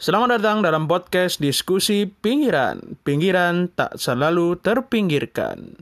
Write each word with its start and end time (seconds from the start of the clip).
Selamat 0.00 0.40
datang 0.40 0.64
dalam 0.64 0.88
podcast 0.88 1.44
diskusi 1.44 2.08
pinggiran. 2.08 2.96
Pinggiran 3.04 3.68
tak 3.68 4.00
selalu 4.00 4.56
terpinggirkan. 4.56 5.76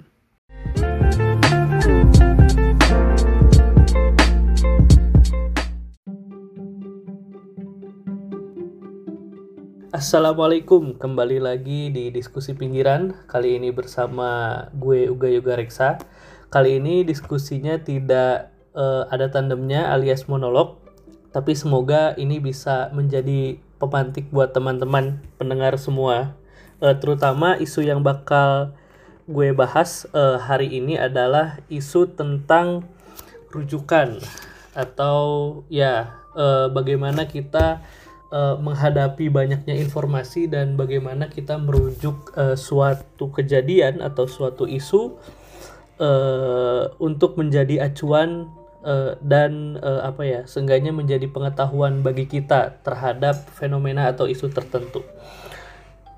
Assalamualaikum, 9.94 10.98
kembali 10.98 11.38
lagi 11.38 11.94
di 11.94 12.10
diskusi 12.10 12.58
pinggiran. 12.58 13.14
Kali 13.30 13.54
ini 13.54 13.70
bersama 13.70 14.66
gue 14.74 15.06
Uga 15.06 15.30
Yoga 15.30 15.54
Reksa. 15.54 15.94
Kali 16.50 16.82
ini 16.82 17.06
diskusinya 17.06 17.78
tidak 17.78 18.50
uh, 18.74 19.06
ada 19.14 19.30
tandemnya 19.30 19.94
alias 19.94 20.26
monolog, 20.26 20.82
tapi 21.30 21.54
semoga 21.54 22.18
ini 22.18 22.42
bisa 22.42 22.90
menjadi 22.90 23.67
pemantik 23.78 24.28
buat 24.34 24.50
teman-teman 24.52 25.22
pendengar 25.38 25.78
semua. 25.78 26.34
Uh, 26.78 26.94
terutama 26.94 27.58
isu 27.58 27.82
yang 27.82 28.02
bakal 28.02 28.74
gue 29.28 29.50
bahas 29.52 30.06
uh, 30.14 30.40
hari 30.40 30.72
ini 30.78 30.96
adalah 30.96 31.60
isu 31.68 32.14
tentang 32.14 32.86
rujukan 33.50 34.20
atau 34.72 35.18
ya 35.68 36.22
uh, 36.38 36.70
bagaimana 36.70 37.26
kita 37.26 37.82
uh, 38.32 38.56
menghadapi 38.60 39.28
banyaknya 39.28 39.76
informasi 39.76 40.48
dan 40.48 40.78
bagaimana 40.80 41.28
kita 41.28 41.58
merujuk 41.60 42.32
uh, 42.36 42.56
suatu 42.56 43.28
kejadian 43.32 44.00
atau 44.00 44.24
suatu 44.24 44.64
isu 44.64 45.16
uh, 46.00 46.88
untuk 47.02 47.36
menjadi 47.36 47.84
acuan 47.84 48.48
uh, 48.84 49.18
dan 49.22 49.78
uh, 49.80 50.06
apa 50.06 50.22
ya 50.26 50.40
seenggaknya 50.44 50.94
menjadi 50.94 51.26
pengetahuan 51.30 52.02
bagi 52.02 52.28
kita 52.28 52.82
terhadap 52.82 53.38
fenomena 53.54 54.10
atau 54.10 54.26
isu 54.30 54.50
tertentu. 54.50 55.02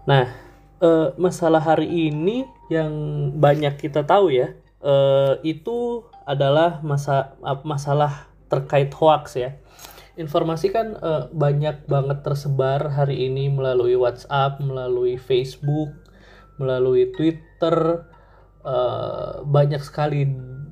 Nah, 0.09 0.33
uh, 0.81 1.13
masalah 1.21 1.61
hari 1.61 2.11
ini 2.11 2.49
yang 2.73 2.93
banyak 3.37 3.77
kita 3.79 4.05
tahu 4.05 4.33
ya 4.33 4.57
uh, 4.85 5.39
itu 5.45 6.05
adalah 6.25 6.81
masa 6.85 7.37
masalah 7.65 8.29
terkait 8.51 8.91
hoax 8.97 9.39
ya. 9.39 9.57
Informasi 10.19 10.75
kan 10.75 10.99
uh, 11.01 11.33
banyak 11.33 11.87
banget 11.87 12.21
tersebar 12.21 12.93
hari 12.93 13.31
ini 13.31 13.49
melalui 13.49 13.97
WhatsApp, 13.97 14.61
melalui 14.61 15.17
Facebook, 15.17 15.95
melalui 16.61 17.09
Twitter, 17.15 18.05
uh, 18.61 19.41
banyak 19.47 19.81
sekali 19.81 20.29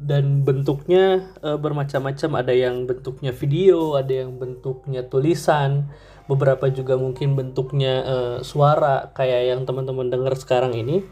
dan 0.09 0.41
bentuknya 0.41 1.29
uh, 1.45 1.61
bermacam-macam. 1.61 2.41
Ada 2.41 2.55
yang 2.57 2.89
bentuknya 2.89 3.37
video 3.37 4.01
ada 4.01 4.25
yang 4.25 4.41
bentuknya 4.41 5.05
tulisan. 5.05 5.93
Beberapa 6.25 6.73
juga 6.73 6.97
mungkin 6.97 7.37
bentuknya 7.37 7.95
uh, 8.05 8.37
suara 8.41 9.13
kayak 9.13 9.53
yang 9.53 9.61
teman-teman 9.69 10.09
dengar 10.09 10.33
sekarang 10.41 10.73
ini. 10.73 11.05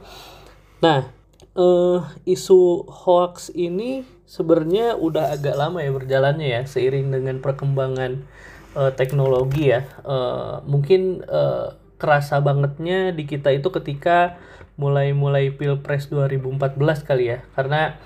Nah 0.81 1.13
uh, 1.53 2.01
isu 2.25 2.89
hoax 2.89 3.53
ini 3.53 4.05
sebenarnya 4.25 4.97
udah 4.97 5.37
agak 5.37 5.57
lama 5.57 5.85
ya 5.85 5.93
berjalannya 5.93 6.49
ya 6.49 6.63
seiring 6.65 7.13
dengan 7.13 7.45
perkembangan 7.45 8.25
uh, 8.77 8.93
teknologi 8.97 9.73
ya. 9.73 9.85
Uh, 10.05 10.65
mungkin 10.65 11.21
uh, 11.29 11.77
kerasa 11.97 12.41
bangetnya 12.45 13.13
di 13.17 13.25
kita 13.25 13.53
itu 13.53 13.73
ketika 13.73 14.37
mulai-mulai 14.77 15.53
pilpres 15.57 16.13
2014 16.13 17.09
kali 17.09 17.25
ya. 17.33 17.39
Karena 17.57 17.97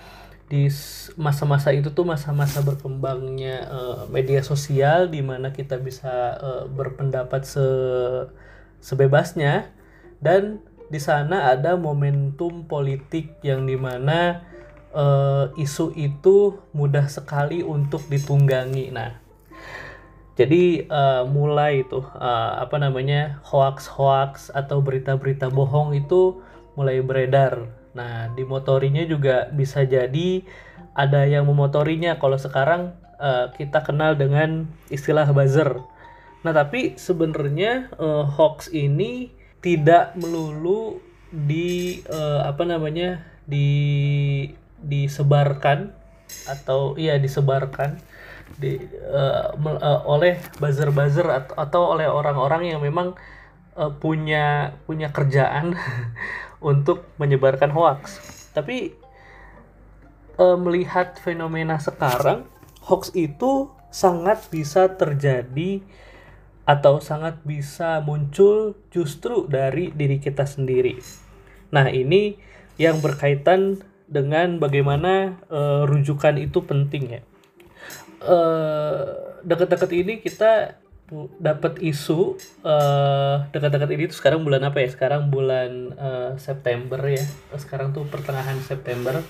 di 0.51 0.67
masa-masa 1.15 1.71
itu 1.71 1.95
tuh 1.95 2.03
masa-masa 2.03 2.59
berkembangnya 2.59 3.71
uh, 3.71 4.03
media 4.11 4.43
sosial 4.43 5.07
di 5.07 5.23
mana 5.23 5.55
kita 5.55 5.79
bisa 5.79 6.35
uh, 6.43 6.65
berpendapat 6.67 7.47
se 7.47 7.67
sebebasnya 8.83 9.71
dan 10.19 10.59
di 10.91 10.99
sana 10.99 11.55
ada 11.55 11.79
momentum 11.79 12.67
politik 12.67 13.39
yang 13.47 13.63
di 13.63 13.79
mana 13.79 14.43
uh, 14.91 15.55
isu 15.55 15.95
itu 15.95 16.59
mudah 16.75 17.07
sekali 17.07 17.63
untuk 17.63 18.03
ditunggangi. 18.11 18.91
Nah, 18.91 19.23
jadi 20.35 20.91
uh, 20.91 21.23
mulai 21.31 21.87
itu 21.87 22.03
uh, 22.03 22.59
apa 22.59 22.75
namanya 22.83 23.39
hoax-hoax 23.47 24.51
atau 24.51 24.83
berita-berita 24.83 25.47
bohong 25.47 25.95
itu 25.95 26.43
mulai 26.75 26.99
beredar 26.99 27.80
Nah, 27.97 28.31
dimotorinya 28.35 29.03
juga 29.07 29.51
bisa 29.51 29.83
jadi 29.83 30.47
ada 30.95 31.27
yang 31.27 31.47
memotorinya 31.47 32.19
kalau 32.23 32.39
sekarang 32.39 32.95
uh, 33.19 33.51
kita 33.55 33.83
kenal 33.83 34.15
dengan 34.15 34.71
istilah 34.91 35.27
buzzer. 35.31 35.83
Nah, 36.47 36.53
tapi 36.55 36.97
sebenarnya 36.97 37.91
uh, 37.99 38.25
hoax 38.25 38.71
ini 38.73 39.35
tidak 39.61 40.17
melulu 40.17 41.03
di 41.31 42.01
uh, 42.11 42.49
apa 42.49 42.67
namanya 42.67 43.23
di 43.47 44.51
disebarkan 44.81 45.93
atau 46.49 46.97
iya 46.97 47.21
disebarkan 47.21 48.01
di 48.59 48.81
uh, 49.07 49.55
uh, 49.55 50.01
oleh 50.09 50.41
buzzer-buzzer 50.59 51.27
atau, 51.29 51.55
atau 51.55 51.83
oleh 51.95 52.11
orang-orang 52.11 52.75
yang 52.75 52.81
memang 52.83 53.15
uh, 53.79 53.93
punya 53.95 54.75
punya 54.89 55.15
kerjaan 55.15 55.77
untuk 56.61 57.09
menyebarkan 57.17 57.73
hoax. 57.73 58.21
Tapi 58.53 58.93
e, 60.37 60.47
melihat 60.61 61.17
fenomena 61.21 61.81
sekarang, 61.81 62.45
hoax 62.85 63.13
itu 63.17 63.73
sangat 63.91 64.47
bisa 64.53 64.87
terjadi 64.95 65.83
atau 66.69 67.03
sangat 67.03 67.43
bisa 67.43 67.99
muncul 68.05 68.79
justru 68.95 69.51
dari 69.51 69.91
diri 69.91 70.23
kita 70.23 70.47
sendiri. 70.47 71.01
Nah, 71.75 71.91
ini 71.91 72.39
yang 72.79 73.03
berkaitan 73.03 73.83
dengan 74.07 74.63
bagaimana 74.63 75.41
e, 75.51 75.61
rujukan 75.89 76.39
itu 76.39 76.63
penting 76.63 77.19
ya. 77.19 77.23
E, 78.23 78.39
dekat-dekat 79.43 79.91
ini 79.97 80.21
kita 80.21 80.79
dapat 81.43 81.83
isu 81.83 82.39
uh, 82.63 83.47
dekat-dekat 83.51 83.91
ini 83.95 84.05
tuh 84.11 84.19
sekarang 84.19 84.47
bulan 84.47 84.63
apa 84.63 84.79
ya? 84.83 84.89
Sekarang 84.89 85.29
bulan 85.29 85.95
uh, 85.99 86.31
September 86.39 86.99
ya. 87.07 87.23
Sekarang 87.59 87.91
tuh 87.91 88.07
pertengahan 88.07 88.59
September. 88.63 89.21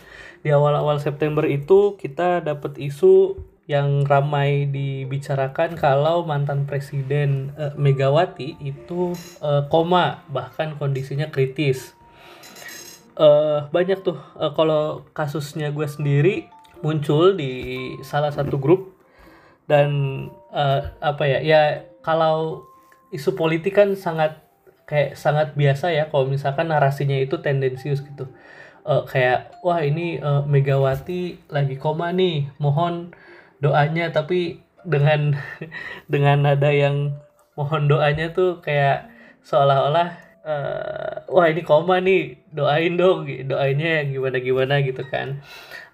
Di 0.40 0.52
awal-awal 0.52 1.00
September 1.00 1.44
itu 1.44 2.00
kita 2.00 2.40
dapat 2.40 2.80
isu 2.80 3.36
yang 3.70 4.02
ramai 4.02 4.66
dibicarakan 4.66 5.78
kalau 5.78 6.26
mantan 6.26 6.66
presiden 6.66 7.54
uh, 7.54 7.70
Megawati 7.78 8.58
itu 8.58 9.14
uh, 9.38 9.68
koma 9.70 10.26
bahkan 10.26 10.74
kondisinya 10.74 11.30
kritis. 11.30 11.94
Uh, 13.14 13.68
banyak 13.70 14.00
tuh 14.00 14.18
uh, 14.40 14.50
kalau 14.56 15.06
kasusnya 15.12 15.70
gue 15.70 15.86
sendiri 15.86 16.48
muncul 16.80 17.36
di 17.36 17.94
salah 18.00 18.32
satu 18.32 18.56
grup 18.56 18.99
dan 19.70 19.88
uh, 20.50 20.82
apa 20.98 21.22
ya 21.30 21.38
ya 21.46 21.62
kalau 22.02 22.66
isu 23.14 23.38
politik 23.38 23.78
kan 23.78 23.94
sangat 23.94 24.42
kayak 24.90 25.14
sangat 25.14 25.54
biasa 25.54 25.94
ya 25.94 26.10
kalau 26.10 26.26
misalkan 26.26 26.74
narasinya 26.74 27.14
itu 27.14 27.38
tendensius 27.38 28.02
gitu. 28.02 28.26
Uh, 28.82 29.06
kayak 29.06 29.54
wah 29.62 29.78
ini 29.78 30.18
uh, 30.18 30.42
Megawati 30.42 31.46
lagi 31.46 31.78
koma 31.78 32.10
nih 32.10 32.50
mohon 32.58 33.14
doanya. 33.62 34.10
Tapi 34.10 34.58
dengan 34.82 35.38
dengan 36.12 36.50
nada 36.50 36.74
yang 36.74 37.14
mohon 37.54 37.86
doanya 37.86 38.34
tuh 38.34 38.58
kayak 38.58 39.06
seolah-olah 39.46 40.08
uh, 40.42 41.14
wah 41.30 41.46
ini 41.46 41.62
koma 41.62 42.02
nih 42.02 42.42
doain 42.50 42.98
dong 42.98 43.30
doainnya 43.46 44.02
gimana 44.10 44.42
gimana 44.42 44.74
gitu 44.82 45.06
kan. 45.06 45.38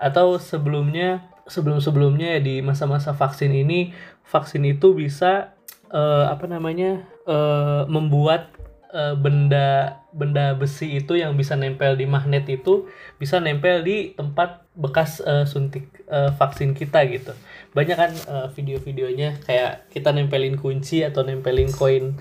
Atau 0.01 0.41
sebelumnya 0.41 1.36
sebelum-sebelumnya 1.47 2.43
di 2.43 2.61
masa-masa 2.61 3.15
vaksin 3.15 3.55
ini 3.55 3.95
vaksin 4.27 4.67
itu 4.67 4.93
bisa 4.95 5.55
uh, 5.91 6.27
apa 6.31 6.51
namanya 6.51 7.07
uh, 7.27 7.87
membuat 7.87 8.51
uh, 8.91 9.15
benda 9.15 10.01
benda 10.11 10.57
besi 10.59 10.99
itu 10.99 11.15
yang 11.19 11.39
bisa 11.39 11.55
nempel 11.55 11.95
di 11.95 12.09
magnet 12.09 12.49
itu 12.51 12.91
bisa 13.21 13.39
nempel 13.39 13.87
di 13.87 14.17
tempat 14.19 14.67
bekas 14.75 15.23
uh, 15.23 15.47
suntik 15.47 15.87
uh, 16.11 16.35
vaksin 16.35 16.75
kita 16.75 17.07
gitu. 17.09 17.33
Banyak 17.73 17.97
kan 17.97 18.13
uh, 18.27 18.47
video-videonya 18.51 19.41
kayak 19.45 19.93
kita 19.93 20.11
nempelin 20.11 20.59
kunci 20.59 21.07
atau 21.07 21.23
nempelin 21.23 21.71
koin 21.71 22.19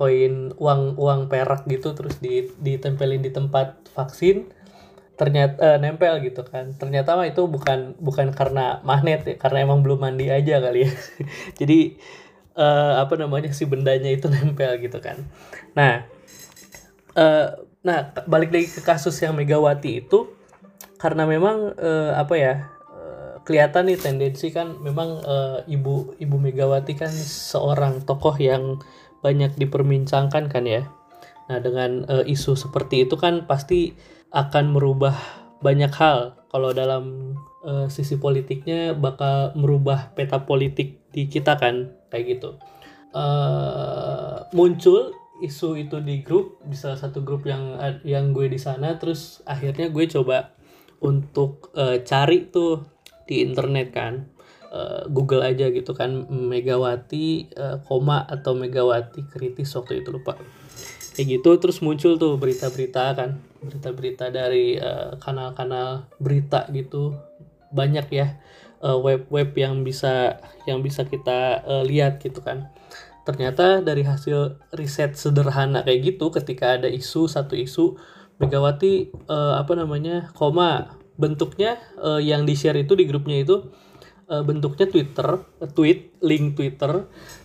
koin 0.00 0.56
uang 0.56 0.96
uang 0.96 1.28
perak 1.28 1.68
gitu 1.68 1.92
terus 1.92 2.16
ditempelin 2.56 3.20
di 3.20 3.28
tempat 3.28 3.84
vaksin 3.92 4.48
ternyata 5.20 5.60
uh, 5.60 5.76
nempel 5.76 6.24
gitu 6.24 6.40
kan. 6.48 6.72
Ternyata 6.80 7.12
mah 7.12 7.28
itu 7.28 7.44
bukan 7.44 8.00
bukan 8.00 8.32
karena 8.32 8.80
magnet 8.80 9.28
ya 9.28 9.36
karena 9.36 9.68
emang 9.68 9.84
belum 9.84 10.00
mandi 10.00 10.32
aja 10.32 10.64
kali 10.64 10.88
ya. 10.88 10.92
Jadi 11.60 12.00
uh, 12.56 13.04
apa 13.04 13.20
namanya 13.20 13.52
si 13.52 13.68
bendanya 13.68 14.08
itu 14.08 14.26
nempel 14.32 14.80
gitu 14.80 14.96
kan. 15.04 15.28
Nah 15.76 16.08
uh, 17.20 17.60
nah 17.84 18.16
balik 18.24 18.48
lagi 18.48 18.72
ke 18.72 18.80
kasus 18.80 19.20
yang 19.20 19.36
Megawati 19.36 20.00
itu 20.00 20.32
karena 20.96 21.28
memang 21.28 21.76
uh, 21.76 22.16
apa 22.16 22.34
ya 22.40 22.54
kelihatan 23.44 23.88
nih 23.88 23.98
tendensi 23.98 24.52
kan 24.52 24.76
memang 24.84 25.24
uh, 25.24 25.64
ibu 25.64 26.14
ibu 26.20 26.36
Megawati 26.36 26.92
kan 26.96 27.10
seorang 27.10 28.04
tokoh 28.04 28.36
yang 28.36 28.78
banyak 29.24 29.56
diperbincangkan 29.56 30.48
kan 30.48 30.64
ya. 30.64 30.88
Nah, 31.50 31.58
dengan 31.58 32.06
uh, 32.06 32.22
isu 32.22 32.54
seperti 32.54 33.10
itu 33.10 33.18
kan 33.18 33.50
pasti 33.50 33.90
akan 34.30 34.78
merubah 34.78 35.18
banyak 35.58 35.90
hal. 35.98 36.38
Kalau 36.46 36.70
dalam 36.70 37.34
uh, 37.66 37.90
sisi 37.90 38.22
politiknya 38.22 38.94
bakal 38.94 39.50
merubah 39.58 40.14
peta 40.14 40.46
politik 40.46 41.10
di 41.10 41.26
kita 41.26 41.58
kan 41.58 41.90
kayak 42.14 42.38
gitu. 42.38 42.54
Uh, 43.10 44.46
muncul 44.54 45.10
isu 45.42 45.74
itu 45.74 45.98
di 45.98 46.22
grup 46.22 46.62
di 46.62 46.78
salah 46.78 46.94
satu 46.94 47.26
grup 47.26 47.42
yang 47.42 47.74
yang 48.06 48.30
gue 48.30 48.46
di 48.46 48.60
sana 48.60 48.94
terus 49.02 49.42
akhirnya 49.42 49.90
gue 49.90 50.06
coba 50.06 50.54
untuk 51.02 51.74
uh, 51.74 51.98
cari 52.06 52.46
tuh 52.46 52.86
di 53.26 53.42
internet 53.42 53.90
kan 53.90 54.14
Google 55.10 55.42
aja 55.42 55.66
gitu 55.74 55.98
kan 55.98 56.30
Megawati 56.30 57.50
uh, 57.58 57.82
koma 57.82 58.22
atau 58.22 58.54
Megawati 58.54 59.26
kritis 59.26 59.74
waktu 59.74 60.06
itu 60.06 60.14
lupa 60.14 60.38
kayak 61.16 61.40
gitu 61.40 61.50
terus 61.58 61.82
muncul 61.82 62.16
tuh 62.16 62.36
berita-berita 62.36 63.14
kan. 63.16 63.40
Berita-berita 63.60 64.32
dari 64.32 64.80
kanal-kanal 65.20 65.88
uh, 65.88 66.16
berita 66.16 66.64
gitu. 66.72 67.16
Banyak 67.70 68.06
ya 68.10 68.40
web-web 68.80 69.52
uh, 69.52 69.58
yang 69.60 69.84
bisa 69.84 70.40
yang 70.64 70.80
bisa 70.80 71.04
kita 71.04 71.60
uh, 71.64 71.84
lihat 71.84 72.18
gitu 72.24 72.40
kan. 72.40 72.72
Ternyata 73.28 73.84
dari 73.84 74.02
hasil 74.02 74.58
riset 74.72 75.14
sederhana 75.14 75.84
kayak 75.84 76.16
gitu 76.16 76.32
ketika 76.32 76.80
ada 76.80 76.88
isu 76.88 77.28
satu 77.28 77.54
isu 77.54 78.00
Megawati 78.40 79.12
uh, 79.28 79.60
apa 79.60 79.76
namanya 79.76 80.32
koma. 80.32 80.96
Bentuknya 81.20 81.76
uh, 82.00 82.16
yang 82.16 82.48
di 82.48 82.56
share 82.56 82.80
itu 82.80 82.96
di 82.96 83.04
grupnya 83.04 83.44
itu 83.44 83.68
uh, 84.32 84.40
bentuknya 84.40 84.88
Twitter 84.88 85.44
tweet 85.76 86.16
link 86.24 86.56
Twitter 86.56 87.04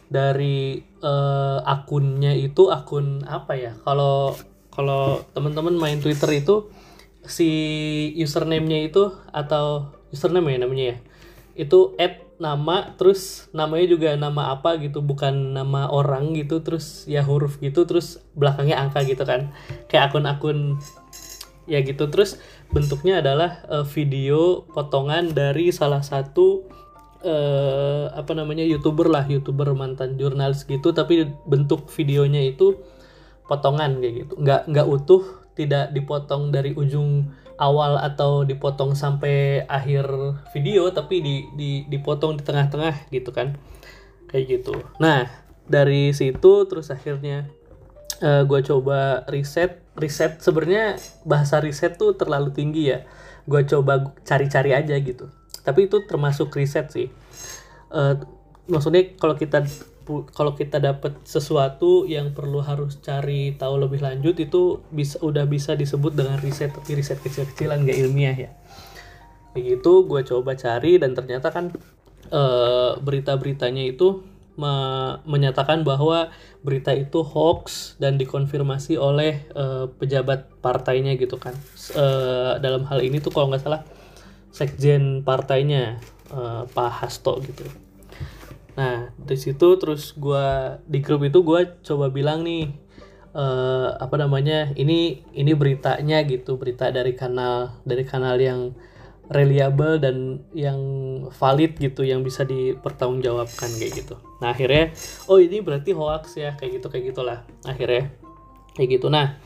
dari 0.09 0.83
uh, 1.01 1.59
akunnya 1.65 2.33
itu 2.37 2.69
akun 2.69 3.25
apa 3.25 3.53
ya? 3.57 3.71
Kalau 3.81 4.37
kalau 4.69 5.23
teman-teman 5.31 5.75
main 5.79 5.99
Twitter 6.03 6.29
itu 6.35 6.69
si 7.25 7.49
username-nya 8.19 8.85
itu 8.85 9.09
atau 9.33 9.95
username 10.13 10.55
ya 10.55 10.59
namanya 10.61 10.85
ya? 10.93 10.97
Itu 11.55 11.95
add 11.97 12.21
nama 12.35 12.91
terus 12.99 13.47
namanya 13.55 13.87
juga 13.87 14.09
nama 14.19 14.51
apa 14.51 14.75
gitu 14.83 14.99
bukan 14.99 15.55
nama 15.55 15.87
orang 15.87 16.35
gitu 16.35 16.59
terus 16.59 17.07
ya 17.07 17.23
huruf 17.23 17.63
gitu 17.63 17.87
terus 17.87 18.19
belakangnya 18.35 18.77
angka 18.77 19.07
gitu 19.07 19.23
kan? 19.23 19.55
Kayak 19.87 20.11
akun-akun 20.11 20.77
ya 21.65 21.81
gitu. 21.81 22.11
Terus 22.11 22.37
bentuknya 22.69 23.23
adalah 23.23 23.63
uh, 23.71 23.85
video 23.87 24.67
potongan 24.75 25.33
dari 25.33 25.71
salah 25.71 26.03
satu 26.03 26.67
uh, 27.23 28.11
apa 28.11 28.31
namanya 28.35 28.65
youtuber 28.65 29.07
lah 29.07 29.23
youtuber 29.29 29.71
mantan 29.77 30.19
jurnalis 30.19 30.67
gitu 30.67 30.91
tapi 30.91 31.29
bentuk 31.47 31.87
videonya 31.93 32.43
itu 32.43 32.75
potongan 33.45 34.01
kayak 34.01 34.13
gitu. 34.25 34.33
Nggak 34.41 34.61
nggak 34.67 34.87
utuh 34.89 35.23
tidak 35.55 35.93
dipotong 35.95 36.51
dari 36.51 36.75
ujung 36.75 37.31
awal 37.55 37.95
atau 37.95 38.43
dipotong 38.43 38.99
sampai 38.99 39.63
akhir 39.63 40.03
video 40.51 40.91
tapi 40.91 41.23
di, 41.23 41.35
di 41.55 41.71
dipotong 41.87 42.35
di 42.35 42.43
tengah-tengah 42.43 43.07
gitu 43.13 43.31
kan. 43.31 43.55
Kayak 44.27 44.59
gitu. 44.59 44.75
Nah 44.99 45.29
dari 45.65 46.11
situ 46.11 46.67
terus 46.67 46.91
akhirnya 46.91 47.47
uh, 48.19 48.41
eh, 48.41 48.43
gue 48.43 48.59
coba 48.65 49.23
riset. 49.31 49.81
Riset 49.95 50.43
sebenarnya 50.43 50.99
bahasa 51.23 51.63
riset 51.63 51.95
tuh 51.95 52.17
terlalu 52.19 52.51
tinggi 52.51 52.91
ya. 52.91 53.07
Gue 53.47 53.63
coba 53.63 54.11
cari-cari 54.25 54.73
aja 54.75 54.97
gitu 54.99 55.29
tapi 55.65 55.89
itu 55.89 56.05
termasuk 56.05 56.53
riset 56.53 56.93
sih. 56.93 57.09
Uh, 57.89 58.21
maksudnya 58.69 59.17
kalau 59.17 59.35
kita 59.35 59.65
kalau 60.05 60.53
kita 60.53 60.77
dapat 60.77 61.17
sesuatu 61.25 62.05
yang 62.05 62.31
perlu 62.37 62.61
harus 62.61 63.01
cari 63.01 63.57
tahu 63.57 63.81
lebih 63.81 64.05
lanjut 64.05 64.37
itu 64.37 64.85
bisa 64.93 65.17
udah 65.25 65.49
bisa 65.49 65.73
disebut 65.73 66.13
dengan 66.13 66.37
riset 66.37 66.69
tapi 66.69 66.93
riset 66.93 67.17
kecil-kecilan 67.25 67.81
gak 67.89 67.97
ilmiah 67.97 68.37
ya. 68.37 68.51
Begitu 69.57 70.05
gue 70.05 70.21
coba 70.21 70.53
cari 70.53 71.01
dan 71.01 71.17
ternyata 71.17 71.49
kan 71.49 71.73
e, 72.29 72.41
berita-beritanya 73.01 73.81
itu 73.89 74.21
me 74.55 74.71
menyatakan 75.27 75.83
bahwa 75.83 76.31
berita 76.63 76.95
itu 76.95 77.25
hoax 77.25 77.97
dan 77.97 78.21
dikonfirmasi 78.21 79.01
oleh 79.01 79.41
e, 79.57 79.89
pejabat 79.89 80.53
partainya 80.61 81.17
gitu 81.17 81.41
kan. 81.41 81.57
E, 81.97 82.05
dalam 82.61 82.85
hal 82.85 83.01
ini 83.01 83.17
tuh 83.17 83.33
kalau 83.33 83.49
nggak 83.49 83.63
salah 83.65 83.81
sekjen 84.55 85.27
partainya 85.27 85.99
e, 86.31 86.63
Pak 86.71 86.91
Hasto 87.03 87.43
gitu 87.43 87.67
Nah 88.75 89.07
dari 89.15 89.39
situ 89.39 89.67
terus 89.79 90.11
gue 90.15 90.47
di 90.83 90.99
grup 90.99 91.23
itu 91.23 91.41
gue 91.41 91.79
coba 91.83 92.11
bilang 92.11 92.43
nih 92.43 92.75
uh, 93.31 93.95
apa 93.95 94.15
namanya 94.19 94.75
ini 94.75 95.23
ini 95.31 95.51
beritanya 95.55 96.23
gitu 96.27 96.59
berita 96.59 96.91
dari 96.91 97.15
kanal 97.15 97.79
dari 97.87 98.03
kanal 98.03 98.35
yang 98.35 98.75
reliable 99.31 99.97
dan 99.97 100.45
yang 100.53 100.77
valid 101.33 101.79
gitu 101.81 102.05
yang 102.05 102.21
bisa 102.21 102.45
dipertanggungjawabkan 102.45 103.73
kayak 103.79 104.05
gitu. 104.05 104.15
Nah 104.43 104.53
akhirnya 104.53 104.93
oh 105.31 105.41
ini 105.41 105.63
berarti 105.63 105.95
hoax 105.95 106.37
ya 106.37 106.53
kayak 106.59 106.83
gitu 106.83 106.87
kayak 106.91 107.15
gitulah 107.15 107.39
akhirnya 107.65 108.11
kayak 108.75 108.99
gitu. 108.99 109.07
Nah 109.07 109.39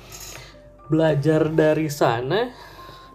belajar 0.89 1.53
dari 1.53 1.87
sana 1.87 2.49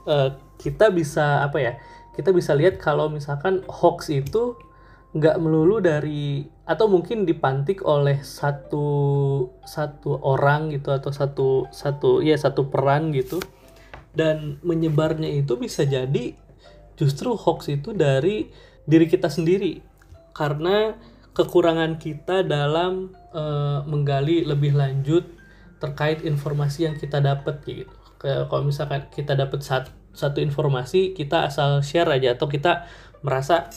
uh, 0.07 0.31
kita 0.61 0.91
bisa 0.91 1.43
apa 1.43 1.59
ya 1.61 1.73
kita 2.15 2.31
bisa 2.31 2.55
lihat 2.55 2.79
kalau 2.79 3.11
misalkan 3.11 3.67
hoax 3.67 4.11
itu 4.15 4.55
nggak 5.15 5.39
melulu 5.39 5.79
dari 5.79 6.43
atau 6.67 6.91
mungkin 6.91 7.23
dipantik 7.23 7.87
oleh 7.87 8.19
satu 8.27 8.87
satu 9.63 10.19
orang 10.27 10.75
gitu 10.75 10.91
atau 10.91 11.15
satu 11.15 11.71
satu 11.71 12.19
ya 12.23 12.35
satu 12.35 12.67
peran 12.67 13.15
gitu. 13.15 13.39
Dan 14.15 14.63
menyebarnya 14.63 15.27
itu 15.27 15.59
bisa 15.59 15.83
jadi 15.83 16.39
justru 16.95 17.35
hoax 17.35 17.67
itu 17.71 17.95
dari 17.95 18.51
diri 18.87 19.07
kita 19.11 19.27
sendiri. 19.27 19.83
Karena 20.35 20.95
kekurangan 21.35 21.99
kita 21.99 22.47
dalam 22.47 23.11
e, 23.35 23.43
menggali 23.91 24.47
lebih 24.47 24.79
lanjut 24.79 25.27
terkait 25.83 26.23
informasi 26.23 26.87
yang 26.87 26.95
kita 26.95 27.19
dapat 27.19 27.59
gitu. 27.67 27.91
Kalau 28.23 28.63
misalkan 28.63 29.11
kita 29.11 29.35
dapat 29.35 29.67
satu, 29.67 29.91
satu 30.15 30.39
informasi 30.41 31.13
kita 31.13 31.51
asal 31.51 31.83
share 31.83 32.09
aja 32.09 32.39
atau 32.39 32.47
kita 32.47 32.87
merasa 33.21 33.69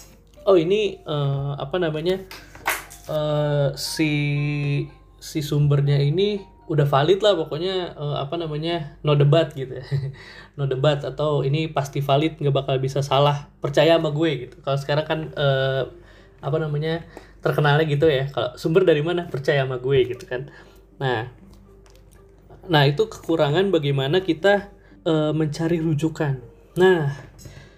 oh 0.47 0.55
ini 0.55 1.01
uh, 1.03 1.57
apa 1.59 1.81
namanya 1.81 2.23
uh, 3.09 3.73
si 3.75 4.11
si 5.17 5.39
sumbernya 5.43 5.99
ini 5.99 6.39
udah 6.67 6.83
valid 6.83 7.23
lah 7.23 7.33
pokoknya 7.35 7.95
uh, 7.95 8.19
apa 8.19 8.35
namanya 8.35 8.99
no 9.01 9.15
debat 9.15 9.51
gitu 9.56 9.79
ya. 9.79 9.85
No 10.57 10.65
debat 10.65 10.99
atau 11.06 11.45
ini 11.45 11.69
pasti 11.69 12.01
valid 12.01 12.41
nggak 12.41 12.56
bakal 12.56 12.75
bisa 12.81 13.06
salah 13.06 13.45
percaya 13.61 13.95
sama 13.95 14.09
gue 14.09 14.47
gitu. 14.47 14.56
Kalau 14.65 14.77
sekarang 14.79 15.06
kan 15.06 15.19
uh, 15.37 15.87
apa 16.44 16.57
namanya 16.57 17.07
terkenalnya 17.41 17.85
gitu 17.85 18.09
ya 18.09 18.27
kalau 18.29 18.53
sumber 18.59 18.83
dari 18.83 19.06
mana 19.06 19.29
percaya 19.31 19.63
sama 19.63 19.79
gue 19.79 19.99
gitu 20.11 20.25
kan. 20.27 20.51
Nah 20.99 21.31
nah 22.67 22.83
itu 22.83 23.07
kekurangan 23.07 23.71
bagaimana 23.71 24.19
kita 24.19 24.75
uh, 25.07 25.31
mencari 25.31 25.80
rujukan. 25.80 26.44
Nah 26.76 27.16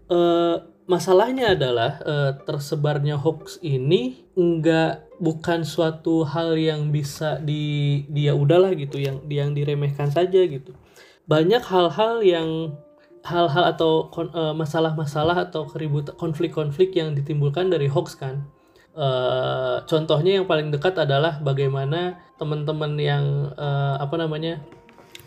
uh, 0.09 0.65
masalahnya 0.89 1.53
adalah 1.53 2.01
uh, 2.01 2.31
tersebarnya 2.41 3.21
hoax 3.21 3.61
ini 3.61 4.25
enggak 4.33 5.05
bukan 5.21 5.61
suatu 5.61 6.25
hal 6.25 6.57
yang 6.57 6.89
bisa 6.89 7.37
di 7.37 8.03
dia 8.09 8.33
udahlah 8.33 8.73
gitu 8.73 8.97
yang 8.97 9.21
yang 9.29 9.53
diremehkan 9.53 10.09
saja 10.09 10.41
gitu. 10.49 10.73
Banyak 11.29 11.61
hal-hal 11.61 12.25
yang 12.25 12.73
hal-hal 13.21 13.63
atau 13.69 14.09
uh, 14.09 14.55
masalah-masalah 14.57 15.37
atau 15.51 15.69
keribut 15.69 16.09
konflik-konflik 16.17 16.97
yang 16.97 17.13
ditimbulkan 17.13 17.69
dari 17.69 17.85
hoax 17.85 18.17
kan. 18.17 18.49
Uh, 18.97 19.85
contohnya 19.85 20.41
yang 20.41 20.49
paling 20.49 20.73
dekat 20.73 20.97
adalah 20.97 21.37
bagaimana 21.39 22.19
teman-teman 22.41 22.97
yang 22.97 23.53
uh, 23.55 23.95
apa 24.01 24.17
namanya 24.17 24.59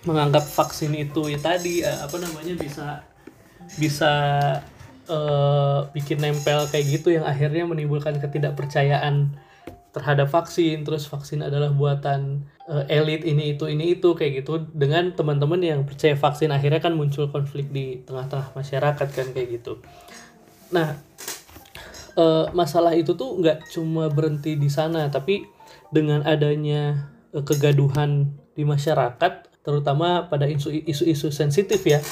menganggap 0.02 0.42
vaksin 0.42 0.92
itu 0.98 1.30
ya 1.30 1.38
tadi 1.38 1.86
uh, 1.86 2.06
apa 2.06 2.16
namanya 2.18 2.58
bisa 2.58 3.06
bisa 3.78 4.12
uh, 5.06 5.86
bikin 5.94 6.18
nempel 6.18 6.66
kayak 6.68 6.86
gitu 7.00 7.14
yang 7.14 7.24
akhirnya 7.24 7.62
menimbulkan 7.66 8.18
ketidakpercayaan 8.18 9.34
terhadap 9.92 10.32
vaksin. 10.32 10.82
Terus 10.82 11.06
vaksin 11.06 11.44
adalah 11.44 11.70
buatan 11.70 12.48
uh, 12.66 12.84
elit 12.88 13.22
ini 13.22 13.54
itu 13.54 13.70
ini 13.70 13.94
itu 13.94 14.16
kayak 14.16 14.42
gitu. 14.42 14.66
Dengan 14.74 15.14
teman-teman 15.14 15.60
yang 15.62 15.80
percaya 15.86 16.18
vaksin 16.18 16.50
akhirnya 16.50 16.82
kan 16.82 16.96
muncul 16.96 17.28
konflik 17.30 17.70
di 17.70 18.02
tengah-tengah 18.02 18.56
masyarakat 18.56 19.08
kan 19.12 19.26
kayak 19.30 19.62
gitu. 19.62 19.78
Nah 20.74 20.98
uh, 22.16 22.50
masalah 22.56 22.96
itu 22.96 23.14
tuh 23.14 23.38
nggak 23.38 23.70
cuma 23.70 24.08
berhenti 24.10 24.56
di 24.56 24.68
sana 24.72 25.08
tapi 25.12 25.46
dengan 25.92 26.24
adanya 26.24 27.12
uh, 27.36 27.44
kegaduhan 27.44 28.32
di 28.52 28.64
masyarakat 28.64 29.51
terutama 29.62 30.26
pada 30.26 30.46
isu-isu 30.50 31.30
sensitif 31.30 31.82
ya. 31.86 32.02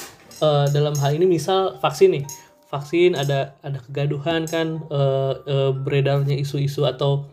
Uh, 0.41 0.65
dalam 0.73 0.97
hal 0.97 1.13
ini 1.15 1.29
misal 1.29 1.77
vaksin 1.77 2.17
nih. 2.17 2.25
Vaksin 2.71 3.13
ada 3.19 3.59
ada 3.61 3.83
kegaduhan 3.83 4.47
kan 4.47 4.81
uh, 4.89 5.37
uh, 5.43 5.71
beredarnya 5.75 6.39
isu-isu 6.39 6.87
atau 6.87 7.27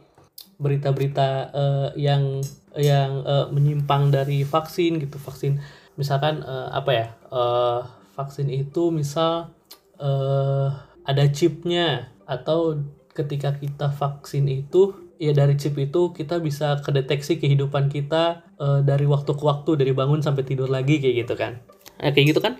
berita-berita 0.58 1.28
uh, 1.54 1.88
yang 1.94 2.42
yang 2.74 3.22
uh, 3.22 3.46
menyimpang 3.48 4.10
dari 4.10 4.42
vaksin 4.42 4.98
gitu. 4.98 5.16
Vaksin 5.16 5.62
misalkan 5.94 6.42
uh, 6.42 6.74
apa 6.74 6.90
ya 6.90 7.06
uh, 7.30 7.86
vaksin 8.18 8.50
itu 8.50 8.90
misal 8.90 9.54
uh, 10.02 10.68
ada 11.06 11.24
chipnya 11.30 12.10
atau 12.28 12.82
ketika 13.14 13.56
kita 13.56 13.88
vaksin 13.90 14.46
itu 14.46 15.07
ya 15.18 15.34
dari 15.34 15.58
chip 15.58 15.74
itu 15.76 16.14
kita 16.14 16.38
bisa 16.38 16.78
kedeteksi 16.80 17.42
kehidupan 17.42 17.90
kita 17.90 18.46
uh, 18.56 18.80
dari 18.80 19.04
waktu 19.04 19.34
ke 19.34 19.42
waktu 19.42 19.74
dari 19.74 19.92
bangun 19.92 20.22
sampai 20.22 20.46
tidur 20.46 20.70
lagi 20.70 21.02
kayak 21.02 21.26
gitu 21.26 21.34
kan. 21.34 21.62
Nah, 21.98 22.10
kayak 22.14 22.26
gitu 22.34 22.40
kan? 22.40 22.56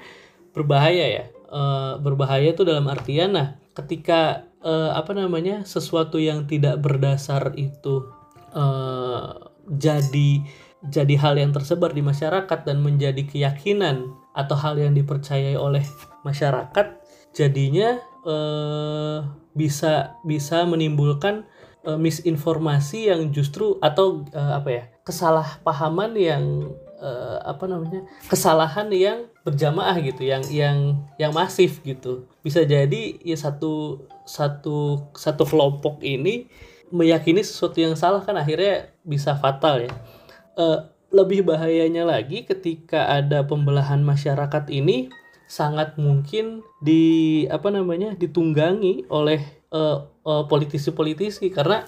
Berbahaya 0.52 1.06
ya. 1.06 1.24
Uh, 1.48 1.96
berbahaya 2.04 2.52
itu 2.52 2.60
dalam 2.60 2.84
artian 2.92 3.32
nah 3.32 3.56
ketika 3.72 4.44
uh, 4.60 4.92
apa 4.92 5.16
namanya 5.16 5.64
sesuatu 5.64 6.20
yang 6.20 6.44
tidak 6.44 6.76
berdasar 6.84 7.56
itu 7.56 8.04
uh, 8.52 9.48
jadi 9.64 10.44
jadi 10.86 11.14
hal 11.18 11.34
yang 11.40 11.50
tersebar 11.50 11.90
di 11.90 12.04
masyarakat 12.04 12.62
dan 12.62 12.78
menjadi 12.78 13.26
keyakinan 13.26 14.14
atau 14.36 14.54
hal 14.54 14.78
yang 14.78 14.94
dipercayai 14.94 15.58
oleh 15.58 15.82
masyarakat 16.22 17.02
jadinya 17.34 17.98
eh, 18.22 19.18
bisa 19.58 20.14
bisa 20.22 20.62
menimbulkan 20.70 21.50
eh, 21.84 21.98
misinformasi 21.98 23.10
yang 23.12 23.30
justru 23.30 23.76
atau 23.78 24.24
eh, 24.32 24.52
apa 24.58 24.68
ya 24.70 24.84
kesalahpahaman 25.04 26.12
yang 26.18 26.44
eh, 26.98 27.38
apa 27.44 27.64
namanya 27.70 28.02
kesalahan 28.26 28.88
yang 28.90 29.28
berjamaah 29.46 29.96
gitu 30.02 30.26
yang 30.26 30.44
yang 30.50 30.78
yang 31.16 31.32
masif 31.32 31.80
gitu. 31.82 32.26
Bisa 32.42 32.64
jadi 32.66 33.16
ya 33.22 33.36
satu 33.38 34.06
satu 34.28 35.08
satu 35.14 35.42
kelompok 35.46 36.02
ini 36.04 36.50
meyakini 36.92 37.44
sesuatu 37.44 37.78
yang 37.80 37.94
salah 37.96 38.24
kan 38.24 38.36
akhirnya 38.36 38.92
bisa 39.04 39.36
fatal 39.36 39.84
ya. 39.84 39.92
Uh, 40.58 40.90
lebih 41.08 41.46
bahayanya 41.46 42.04
lagi 42.04 42.44
ketika 42.44 43.08
ada 43.08 43.40
pembelahan 43.46 44.04
masyarakat 44.04 44.68
ini 44.68 45.08
sangat 45.48 45.96
mungkin 45.96 46.60
di 46.84 47.44
apa 47.48 47.72
namanya 47.72 48.12
ditunggangi 48.12 49.08
oleh 49.08 49.40
politisi 49.68 50.48
politisi-politisi 50.92 51.46
karena 51.52 51.84